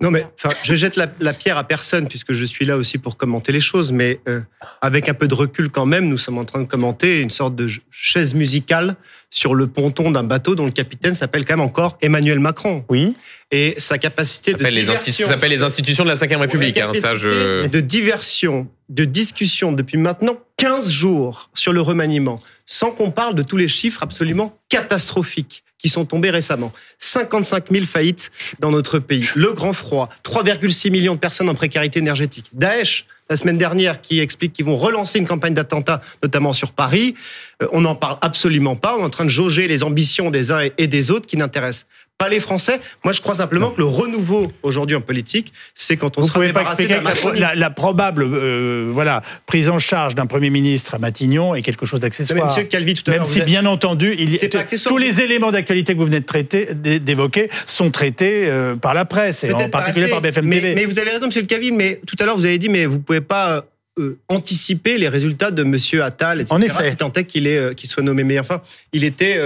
Non, 0.00 0.10
mais 0.10 0.26
enfin, 0.34 0.54
je 0.62 0.74
jette 0.74 0.96
la, 0.96 1.06
la 1.20 1.32
pierre 1.32 1.58
à 1.58 1.64
personne 1.64 2.08
puisque 2.08 2.32
je 2.32 2.44
suis 2.44 2.64
là 2.64 2.76
aussi 2.76 2.98
pour 2.98 3.16
commenter 3.16 3.52
les 3.52 3.60
choses, 3.60 3.92
mais 3.92 4.20
euh, 4.28 4.40
avec 4.80 5.08
un 5.08 5.14
peu 5.14 5.28
de 5.28 5.34
recul 5.34 5.70
quand 5.70 5.86
même, 5.86 6.08
nous 6.08 6.18
sommes 6.18 6.38
en 6.38 6.44
train 6.44 6.60
de 6.60 6.66
commenter 6.66 7.20
une 7.20 7.30
sorte 7.30 7.54
de 7.54 7.68
chaise 7.90 8.34
musicale 8.34 8.96
sur 9.30 9.54
le 9.54 9.66
ponton 9.66 10.10
d'un 10.10 10.24
bateau 10.24 10.54
dont 10.54 10.66
le 10.66 10.72
capitaine 10.72 11.14
s'appelle 11.14 11.44
quand 11.44 11.54
même 11.56 11.66
encore 11.66 11.96
Emmanuel 12.02 12.38
Macron 12.38 12.84
Oui. 12.88 13.14
et 13.50 13.74
sa 13.78 13.96
capacité 13.98 14.52
Ça 14.52 14.58
de 14.58 14.68
diversion. 14.68 15.26
ça 15.26 15.32
s'appelle 15.32 15.50
les 15.50 15.62
institutions 15.62 16.04
de 16.04 16.08
la 16.10 16.16
Ve 16.16 16.38
République. 16.40 16.76
Sa 16.76 16.88
Hein, 16.88 16.92
ça, 16.94 17.16
je... 17.16 17.66
de 17.66 17.80
diversion, 17.80 18.66
de 18.88 19.04
discussion 19.04 19.72
depuis 19.72 19.96
maintenant 19.96 20.36
15 20.58 20.90
jours 20.90 21.50
sur 21.54 21.72
le 21.72 21.80
remaniement, 21.80 22.38
sans 22.66 22.90
qu'on 22.90 23.10
parle 23.10 23.34
de 23.34 23.42
tous 23.42 23.56
les 23.56 23.68
chiffres 23.68 24.02
absolument 24.02 24.56
catastrophiques 24.68 25.64
qui 25.82 25.88
sont 25.88 26.04
tombés 26.04 26.30
récemment. 26.30 26.72
55 26.98 27.64
000 27.72 27.84
faillites 27.84 28.30
dans 28.60 28.70
notre 28.70 29.00
pays. 29.00 29.28
Le 29.34 29.52
grand 29.52 29.72
froid. 29.72 30.08
3,6 30.24 30.90
millions 30.90 31.14
de 31.14 31.18
personnes 31.18 31.48
en 31.48 31.54
précarité 31.54 31.98
énergétique. 31.98 32.46
Daesh, 32.52 33.06
la 33.28 33.36
semaine 33.36 33.58
dernière, 33.58 34.00
qui 34.00 34.20
explique 34.20 34.52
qu'ils 34.52 34.64
vont 34.64 34.76
relancer 34.76 35.18
une 35.18 35.26
campagne 35.26 35.54
d'attentats, 35.54 36.00
notamment 36.22 36.52
sur 36.52 36.72
Paris. 36.72 37.16
Euh, 37.62 37.68
on 37.72 37.80
n'en 37.80 37.96
parle 37.96 38.18
absolument 38.20 38.76
pas. 38.76 38.94
On 38.96 39.00
est 39.00 39.04
en 39.04 39.10
train 39.10 39.24
de 39.24 39.30
jauger 39.30 39.66
les 39.66 39.82
ambitions 39.82 40.30
des 40.30 40.52
uns 40.52 40.68
et 40.78 40.86
des 40.86 41.10
autres 41.10 41.26
qui 41.26 41.36
n'intéressent 41.36 41.86
pas 42.22 42.28
les 42.28 42.40
Français. 42.40 42.80
Moi, 43.04 43.12
je 43.12 43.20
crois 43.20 43.34
simplement 43.34 43.70
que 43.70 43.78
le 43.78 43.84
renouveau 43.86 44.52
aujourd'hui 44.62 44.96
en 44.96 45.00
politique, 45.00 45.52
c'est 45.74 45.96
quand 45.96 46.18
on 46.18 46.20
Vous 46.20 46.26
sera 46.28 46.38
pouvez 46.38 46.52
pas 46.52 46.60
débarrassé 46.60 46.82
expliquer 46.84 47.34
la 47.34 47.48
la, 47.48 47.54
la- 47.54 47.70
probable 47.70 48.22
euh, 48.24 48.88
voilà, 48.92 49.22
prise 49.46 49.68
en 49.68 49.78
charge 49.78 50.14
d'un 50.14 50.26
Premier 50.26 50.50
ministre 50.50 50.94
à 50.94 50.98
Matignon 50.98 51.54
est 51.54 51.62
quelque 51.62 51.86
chose 51.86 52.00
d'accessoire. 52.00 52.46
Monsieur 52.46 52.64
Calvi, 52.64 52.94
tout 52.94 53.02
à 53.08 53.10
Même 53.12 53.18
l'heure, 53.20 53.26
si, 53.26 53.34
vous 53.34 53.40
avez- 53.42 53.50
bien 53.50 53.66
entendu, 53.66 54.14
il, 54.18 54.38
pas 54.50 54.64
tous 54.84 54.98
les 54.98 55.20
éléments 55.20 55.50
d'actualité 55.50 55.94
que 55.94 55.98
vous 55.98 56.04
venez 56.06 56.20
de 56.20 56.26
traiter, 56.26 56.74
d'é- 56.74 57.00
d'évoquer 57.00 57.48
sont 57.66 57.90
traités 57.90 58.44
euh, 58.46 58.76
par 58.76 58.94
la 58.94 59.04
presse, 59.04 59.44
et 59.44 59.52
en 59.52 59.68
particulier 59.68 60.08
par 60.08 60.20
BFM 60.20 60.46
mais, 60.46 60.56
TV. 60.60 60.74
mais 60.74 60.84
vous 60.84 60.98
avez 60.98 61.10
raison, 61.10 61.26
Monsieur 61.26 61.40
le 61.42 61.46
Cavi, 61.46 61.72
mais 61.72 62.00
tout 62.06 62.16
à 62.20 62.24
l'heure, 62.26 62.36
vous 62.36 62.46
avez 62.46 62.58
dit, 62.58 62.68
mais 62.68 62.86
vous 62.86 63.00
pouvez 63.00 63.20
pas 63.20 63.64
euh, 63.98 64.18
anticiper 64.28 64.96
les 64.98 65.08
résultats 65.08 65.50
de 65.50 65.64
Monsieur 65.64 66.02
Attal, 66.02 66.40
etc. 66.40 66.54
En 66.54 66.62
effet. 66.62 66.90
Si 66.90 66.96
tant 66.96 67.12
est 67.12 67.24
qu'il 67.24 67.88
soit 67.90 68.02
nommé. 68.02 68.24
Mais 68.24 68.38
enfin, 68.38 68.62
il 68.92 69.04
était 69.04 69.36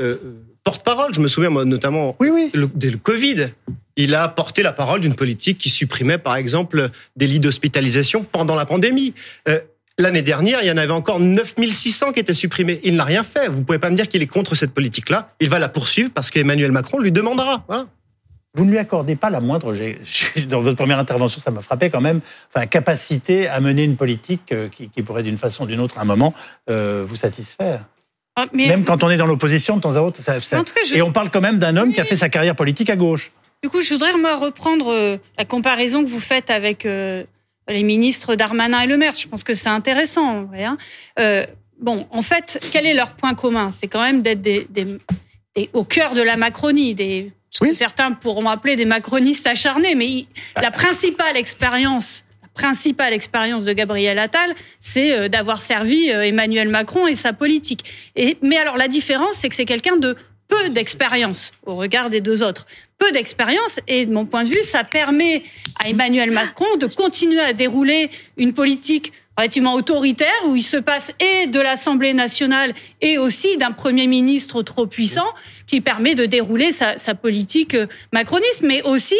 euh, 0.00 0.16
porte-parole. 0.64 1.14
Je 1.14 1.20
me 1.20 1.28
souviens, 1.28 1.50
moi, 1.50 1.64
notamment, 1.64 2.16
oui, 2.20 2.30
oui. 2.32 2.50
le- 2.54 2.70
dès 2.74 2.90
le 2.90 2.98
Covid. 2.98 3.48
Il 3.96 4.14
a 4.14 4.28
porté 4.28 4.62
la 4.62 4.72
parole 4.72 5.00
d'une 5.00 5.14
politique 5.14 5.58
qui 5.58 5.68
supprimait, 5.68 6.18
par 6.18 6.36
exemple, 6.36 6.90
des 7.16 7.26
lits 7.26 7.40
d'hospitalisation 7.40 8.24
pendant 8.24 8.54
la 8.54 8.66
pandémie. 8.66 9.14
Euh, 9.48 9.60
L'année 9.98 10.22
dernière, 10.22 10.62
il 10.62 10.66
y 10.68 10.70
en 10.70 10.78
avait 10.78 10.92
encore 10.92 11.20
9600 11.20 12.12
qui 12.12 12.20
étaient 12.20 12.32
supprimés. 12.32 12.80
Il 12.84 12.96
n'a 12.96 13.04
rien 13.04 13.22
fait. 13.22 13.48
Vous 13.48 13.62
pouvez 13.62 13.78
pas 13.78 13.90
me 13.90 13.96
dire 13.96 14.08
qu'il 14.08 14.22
est 14.22 14.26
contre 14.26 14.54
cette 14.54 14.70
politique-là. 14.72 15.34
Il 15.40 15.50
va 15.50 15.58
la 15.58 15.68
poursuivre 15.68 16.10
parce 16.14 16.30
qu'Emmanuel 16.30 16.72
Macron 16.72 16.98
lui 17.00 17.12
demandera. 17.12 17.64
Voilà. 17.68 17.86
vous 18.54 18.64
ne 18.64 18.70
lui 18.70 18.78
accordez 18.78 19.14
pas 19.14 19.28
la 19.28 19.40
moindre, 19.40 19.74
dans 20.48 20.62
votre 20.62 20.76
première 20.76 20.98
intervention, 20.98 21.38
ça 21.38 21.50
m'a 21.50 21.60
frappé 21.60 21.90
quand 21.90 22.00
même, 22.00 22.20
enfin, 22.54 22.66
capacité 22.66 23.46
à 23.48 23.60
mener 23.60 23.84
une 23.84 23.96
politique 23.96 24.52
euh, 24.52 24.68
qui, 24.70 24.88
qui 24.88 25.02
pourrait 25.02 25.22
d'une 25.22 25.36
façon 25.36 25.64
ou 25.64 25.66
d'une 25.66 25.80
autre 25.80 25.98
à 25.98 26.02
un 26.02 26.06
moment 26.06 26.32
euh, 26.70 27.04
vous 27.06 27.16
satisfaire. 27.16 27.84
Ah, 28.44 28.50
mais 28.52 28.66
Même 28.68 28.84
quand 28.84 29.02
on 29.04 29.10
est 29.10 29.16
dans 29.16 29.26
l'opposition 29.26 29.76
de 29.76 29.80
temps 29.82 29.96
à 29.96 30.00
autre. 30.00 30.20
Ça, 30.22 30.40
ça- 30.40 30.58
En 30.60 30.64
tout 30.64 30.74
cas, 30.74 30.80
je- 30.86 30.94
Et 30.96 31.02
on 31.02 31.12
parle 31.12 31.30
quand 31.30 31.40
même 31.40 31.58
d'un 31.58 31.76
homme 31.76 31.92
qui 31.92 32.00
a 32.00 32.04
fait 32.04 32.16
sa 32.16 32.28
carrière 32.28 32.56
politique 32.56 32.90
à 32.90 32.96
gauche. 32.96 33.32
Du 33.62 33.68
coup, 33.68 33.80
je 33.82 33.92
voudrais 33.94 34.14
moi 34.16 34.36
reprendre 34.36 34.90
euh, 34.92 35.16
la 35.38 35.44
comparaison 35.44 36.02
que 36.04 36.08
vous 36.08 36.20
faites 36.20 36.48
avec 36.50 36.86
euh, 36.86 37.24
les 37.68 37.82
ministres 37.82 38.34
Darmanin 38.34 38.80
et 38.80 38.86
Le 38.86 38.96
Maire. 38.96 39.12
Je 39.14 39.28
pense 39.28 39.44
que 39.44 39.52
c'est 39.54 39.68
intéressant. 39.68 40.26
en 40.26 40.42
vrai, 40.44 40.64
hein. 40.64 40.78
Euh, 41.18 41.44
bon, 41.80 42.06
en 42.10 42.22
fait, 42.22 42.58
quel 42.72 42.86
est 42.86 42.94
leur 42.94 43.12
point 43.12 43.34
commun? 43.34 43.70
C'est 43.70 43.86
quand 43.88 44.00
même 44.02 44.22
d'être 44.22 44.40
des, 44.40 44.66
des- 44.70 44.96
des- 45.56 45.70
au 45.72 45.84
cœur 45.84 46.14
de 46.14 46.22
la 46.22 46.36
Macronie, 46.36 46.94
des 46.94 47.32
ce 47.50 47.60
que 47.60 47.64
Oui. 47.66 47.74
certains 47.74 48.12
pourront 48.12 48.48
appeler 48.48 48.76
des 48.76 48.84
macronistes 48.86 49.46
acharnés. 49.46 49.94
Mais 49.94 50.06
il- 50.06 50.26
la 50.62 50.70
principale 50.70 51.36
expérience, 51.36 52.24
principale 52.54 53.12
expérience 53.12 53.64
de 53.64 53.72
Gabriel 53.72 54.18
Attal, 54.18 54.54
c'est 54.80 55.12
euh, 55.12 55.28
d'avoir 55.28 55.62
servi 55.62 56.10
euh, 56.10 56.22
Emmanuel 56.22 56.68
Macron 56.68 57.06
et 57.06 57.14
sa 57.14 57.32
politique. 57.32 57.84
Mais 58.42 58.56
alors 58.56 58.76
la 58.76 58.88
différence, 58.88 59.36
c'est 59.36 59.48
que 59.48 59.54
c'est 59.54 59.64
quelqu'un 59.64 59.96
de 59.96 60.16
peu 60.48 60.68
d'expérience 60.68 61.52
au 61.64 61.76
regard 61.76 62.10
des 62.10 62.20
deux 62.20 62.42
autres. 62.42 62.66
Peu 62.98 63.10
d'expérience 63.12 63.80
et 63.86 64.04
de 64.04 64.12
mon 64.12 64.26
point 64.26 64.44
de 64.44 64.50
vue, 64.50 64.64
ça 64.64 64.84
permet 64.84 65.42
à 65.82 65.88
Emmanuel 65.88 66.32
Macron 66.32 66.76
de 66.78 66.86
continuer 66.86 67.40
à 67.40 67.52
dérouler 67.52 68.10
une 68.36 68.52
politique 68.52 69.12
relativement 69.38 69.74
autoritaire 69.74 70.28
où 70.46 70.56
il 70.56 70.62
se 70.62 70.76
passe 70.76 71.14
et 71.18 71.46
de 71.46 71.60
l'Assemblée 71.60 72.12
nationale 72.12 72.74
et 73.00 73.16
aussi 73.16 73.56
d'un 73.56 73.72
Premier 73.72 74.06
ministre 74.06 74.62
trop 74.62 74.86
puissant 74.86 75.26
qui 75.66 75.80
permet 75.80 76.14
de 76.14 76.26
dérouler 76.26 76.72
sa, 76.72 76.98
sa 76.98 77.14
politique 77.14 77.74
euh, 77.74 77.86
macroniste. 78.12 78.60
Mais 78.62 78.82
aussi, 78.82 79.16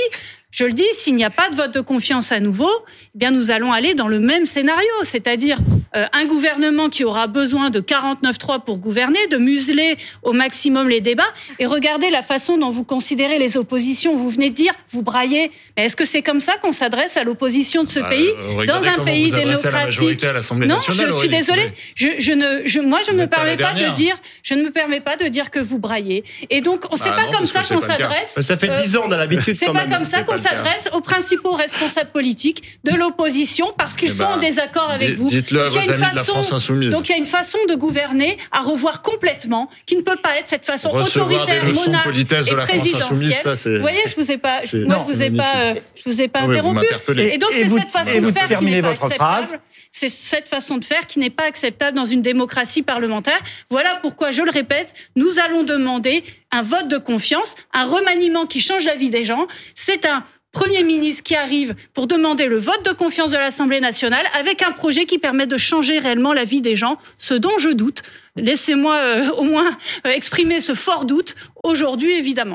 je 0.50 0.64
le 0.64 0.72
dis, 0.72 0.84
s'il 0.92 1.14
n'y 1.14 1.24
a 1.24 1.30
pas 1.30 1.48
de 1.50 1.56
vote 1.56 1.72
de 1.72 1.80
confiance 1.80 2.32
à 2.32 2.40
nouveau, 2.40 2.70
eh 3.14 3.18
bien 3.18 3.30
nous 3.30 3.50
allons 3.50 3.72
aller 3.72 3.94
dans 3.94 4.08
le 4.08 4.18
même 4.18 4.46
scénario, 4.46 4.88
c'est-à-dire 5.04 5.58
euh, 5.96 6.06
un 6.12 6.24
gouvernement 6.26 6.88
qui 6.88 7.04
aura 7.04 7.26
besoin 7.26 7.70
de 7.70 7.80
49-3 7.80 8.64
pour 8.64 8.78
gouverner, 8.78 9.18
de 9.28 9.36
museler 9.38 9.96
au 10.22 10.32
maximum 10.32 10.88
les 10.88 11.00
débats. 11.00 11.22
Et 11.58 11.66
regardez 11.66 12.10
la 12.10 12.22
façon 12.22 12.58
dont 12.58 12.70
vous 12.70 12.84
considérez 12.84 13.38
les 13.38 13.56
oppositions. 13.56 14.16
Vous 14.16 14.30
venez 14.30 14.50
de 14.50 14.54
dire, 14.54 14.72
vous 14.90 15.02
braillez. 15.02 15.50
Mais 15.76 15.84
est-ce 15.86 15.96
que 15.96 16.04
c'est 16.04 16.22
comme 16.22 16.40
ça 16.40 16.56
qu'on 16.58 16.72
s'adresse 16.72 17.16
à 17.16 17.24
l'opposition 17.24 17.82
de 17.84 17.88
ce 17.88 18.00
Bah, 18.00 18.08
pays 18.10 18.28
euh, 18.58 18.66
dans 18.66 18.86
un 18.88 19.04
pays 19.04 19.30
vous 19.30 19.36
adressez 19.36 19.66
à 19.66 19.70
la 19.70 19.76
démocratique 19.78 19.86
majorité 19.86 20.26
à 20.28 20.32
l'Assemblée 20.32 20.66
non, 20.66 20.74
nationale, 20.76 21.10
je 21.10 21.16
suis 21.16 21.28
désolée. 21.28 21.72
Je, 21.94 22.08
je 22.18 22.32
ne, 22.32 22.62
je, 22.66 22.80
moi, 22.80 23.00
je 23.06 23.12
ne 23.12 23.18
me 23.18 23.26
pas 23.26 23.36
permets 23.38 23.56
pas 23.56 23.72
de 23.74 23.88
dire, 23.94 24.16
je 24.42 24.54
ne 24.54 24.62
me 24.62 24.70
permets 24.70 25.00
pas 25.00 25.16
de 25.16 25.26
dire 25.28 25.50
que 25.50 25.58
vous 25.60 25.78
braillez. 25.78 26.24
Et 26.50 26.60
donc, 26.60 26.84
on 26.92 26.96
sait 26.96 27.10
Bah 27.10 27.16
pas 27.16 27.26
non, 27.26 27.32
comme 27.38 27.46
ça 27.46 27.62
c'est 27.64 27.74
qu'on 27.74 27.80
s'adresse. 27.80 28.38
Ça 28.40 28.56
fait 28.56 28.70
Euh, 28.70 28.82
10 28.82 28.96
ans, 28.96 29.10
a 29.10 29.16
l'habitude 29.16 29.54
C'est 29.54 29.66
quand 29.66 29.72
pas 29.72 29.86
même. 29.86 29.92
comme 29.98 30.04
ça 30.04 30.18
c'est 30.18 30.24
qu'on. 30.24 30.36
S'adresse 30.40 30.88
aux 30.92 31.00
principaux 31.00 31.52
responsables 31.54 32.10
politiques 32.10 32.78
de 32.84 32.94
l'opposition 32.94 33.72
parce 33.76 33.96
qu'ils 33.96 34.08
Eh 34.08 34.12
sont 34.16 34.24
ben, 34.24 34.34
en 34.34 34.36
désaccord 34.38 34.90
avec 34.90 35.16
vous. 35.16 35.28
Dites-le 35.28 35.62
à 35.62 35.68
vos 35.68 35.78
amis 35.78 35.86
de 35.88 35.92
la 35.92 35.98
façon- 36.12 36.32
France 36.32 36.52
insoumise. 36.52 36.90
Donc 36.90 37.08
il 37.08 37.12
y 37.12 37.14
a 37.14 37.18
une 37.18 37.26
façon 37.26 37.58
de 37.68 37.74
gouverner 37.74 38.38
à 38.52 38.60
revoir 38.60 39.02
complètement, 39.02 39.68
qui 39.86 39.96
ne 39.96 40.02
peut 40.02 40.16
pas 40.22 40.36
être 40.38 40.48
cette 40.48 40.64
façon 40.64 40.90
Recevoir 40.90 41.30
autoritaire, 41.30 41.64
des 41.64 41.70
leçons 41.70 41.90
de 41.90 42.20
et 42.20 42.24
de 42.50 42.56
la 42.56 42.66
France 42.66 42.80
insoumise, 42.80 43.06
présidentielle. 43.06 43.32
ça 43.42 43.56
c'est. 43.56 43.74
Vous 43.76 43.80
voyez, 43.80 44.00
je 44.06 44.14
vous 44.16 44.30
ai 44.30 44.38
pas, 44.38 44.58
moi 44.86 44.96
non, 44.96 45.04
je 45.08 45.12
vous 45.14 45.22
ai 45.22 45.30
pas, 45.30 45.52
euh, 45.56 45.74
je 45.94 46.10
vous 46.10 46.20
ai 46.20 46.28
pas 46.28 46.40
oui, 46.46 46.58
vous 46.60 46.68
interrompu. 46.70 47.20
Et 47.20 47.38
donc 47.38 47.50
c'est 47.52 47.68
cette 47.68 47.90
façon 47.90 48.10
et 48.10 48.20
vous 48.20 48.30
de 48.30 48.38
faire 48.38 48.58
qui 48.58 48.64
n'est 48.64 48.82
pas 48.82 48.94
phrase. 48.94 49.56
C'est 49.90 50.08
cette 50.08 50.48
façon 50.48 50.78
de 50.78 50.84
faire 50.84 51.06
qui 51.06 51.18
n'est 51.18 51.30
pas 51.30 51.44
acceptable 51.44 51.96
dans 51.96 52.06
une 52.06 52.22
démocratie 52.22 52.82
parlementaire. 52.82 53.40
Voilà 53.70 53.96
pourquoi, 53.96 54.30
je 54.30 54.42
le 54.42 54.50
répète, 54.50 54.94
nous 55.16 55.38
allons 55.38 55.64
demander 55.64 56.22
un 56.52 56.62
vote 56.62 56.88
de 56.88 56.98
confiance, 56.98 57.56
un 57.72 57.86
remaniement 57.86 58.46
qui 58.46 58.60
change 58.60 58.84
la 58.84 58.94
vie 58.94 59.10
des 59.10 59.24
gens. 59.24 59.48
C'est 59.74 60.06
un 60.06 60.24
Premier 60.52 60.82
ministre 60.82 61.22
qui 61.22 61.36
arrive 61.36 61.76
pour 61.94 62.08
demander 62.08 62.46
le 62.46 62.58
vote 62.58 62.84
de 62.84 62.90
confiance 62.90 63.30
de 63.30 63.36
l'Assemblée 63.36 63.78
nationale 63.78 64.26
avec 64.36 64.62
un 64.62 64.72
projet 64.72 65.06
qui 65.06 65.18
permet 65.18 65.46
de 65.46 65.56
changer 65.56 66.00
réellement 66.00 66.32
la 66.32 66.42
vie 66.42 66.60
des 66.60 66.74
gens, 66.74 66.98
ce 67.18 67.34
dont 67.34 67.56
je 67.58 67.68
doute. 67.68 68.02
Laissez-moi 68.34 68.96
euh, 68.96 69.30
au 69.32 69.44
moins 69.44 69.76
euh, 70.06 70.10
exprimer 70.10 70.58
ce 70.58 70.74
fort 70.74 71.04
doute 71.04 71.36
aujourd'hui, 71.62 72.12
évidemment. 72.12 72.48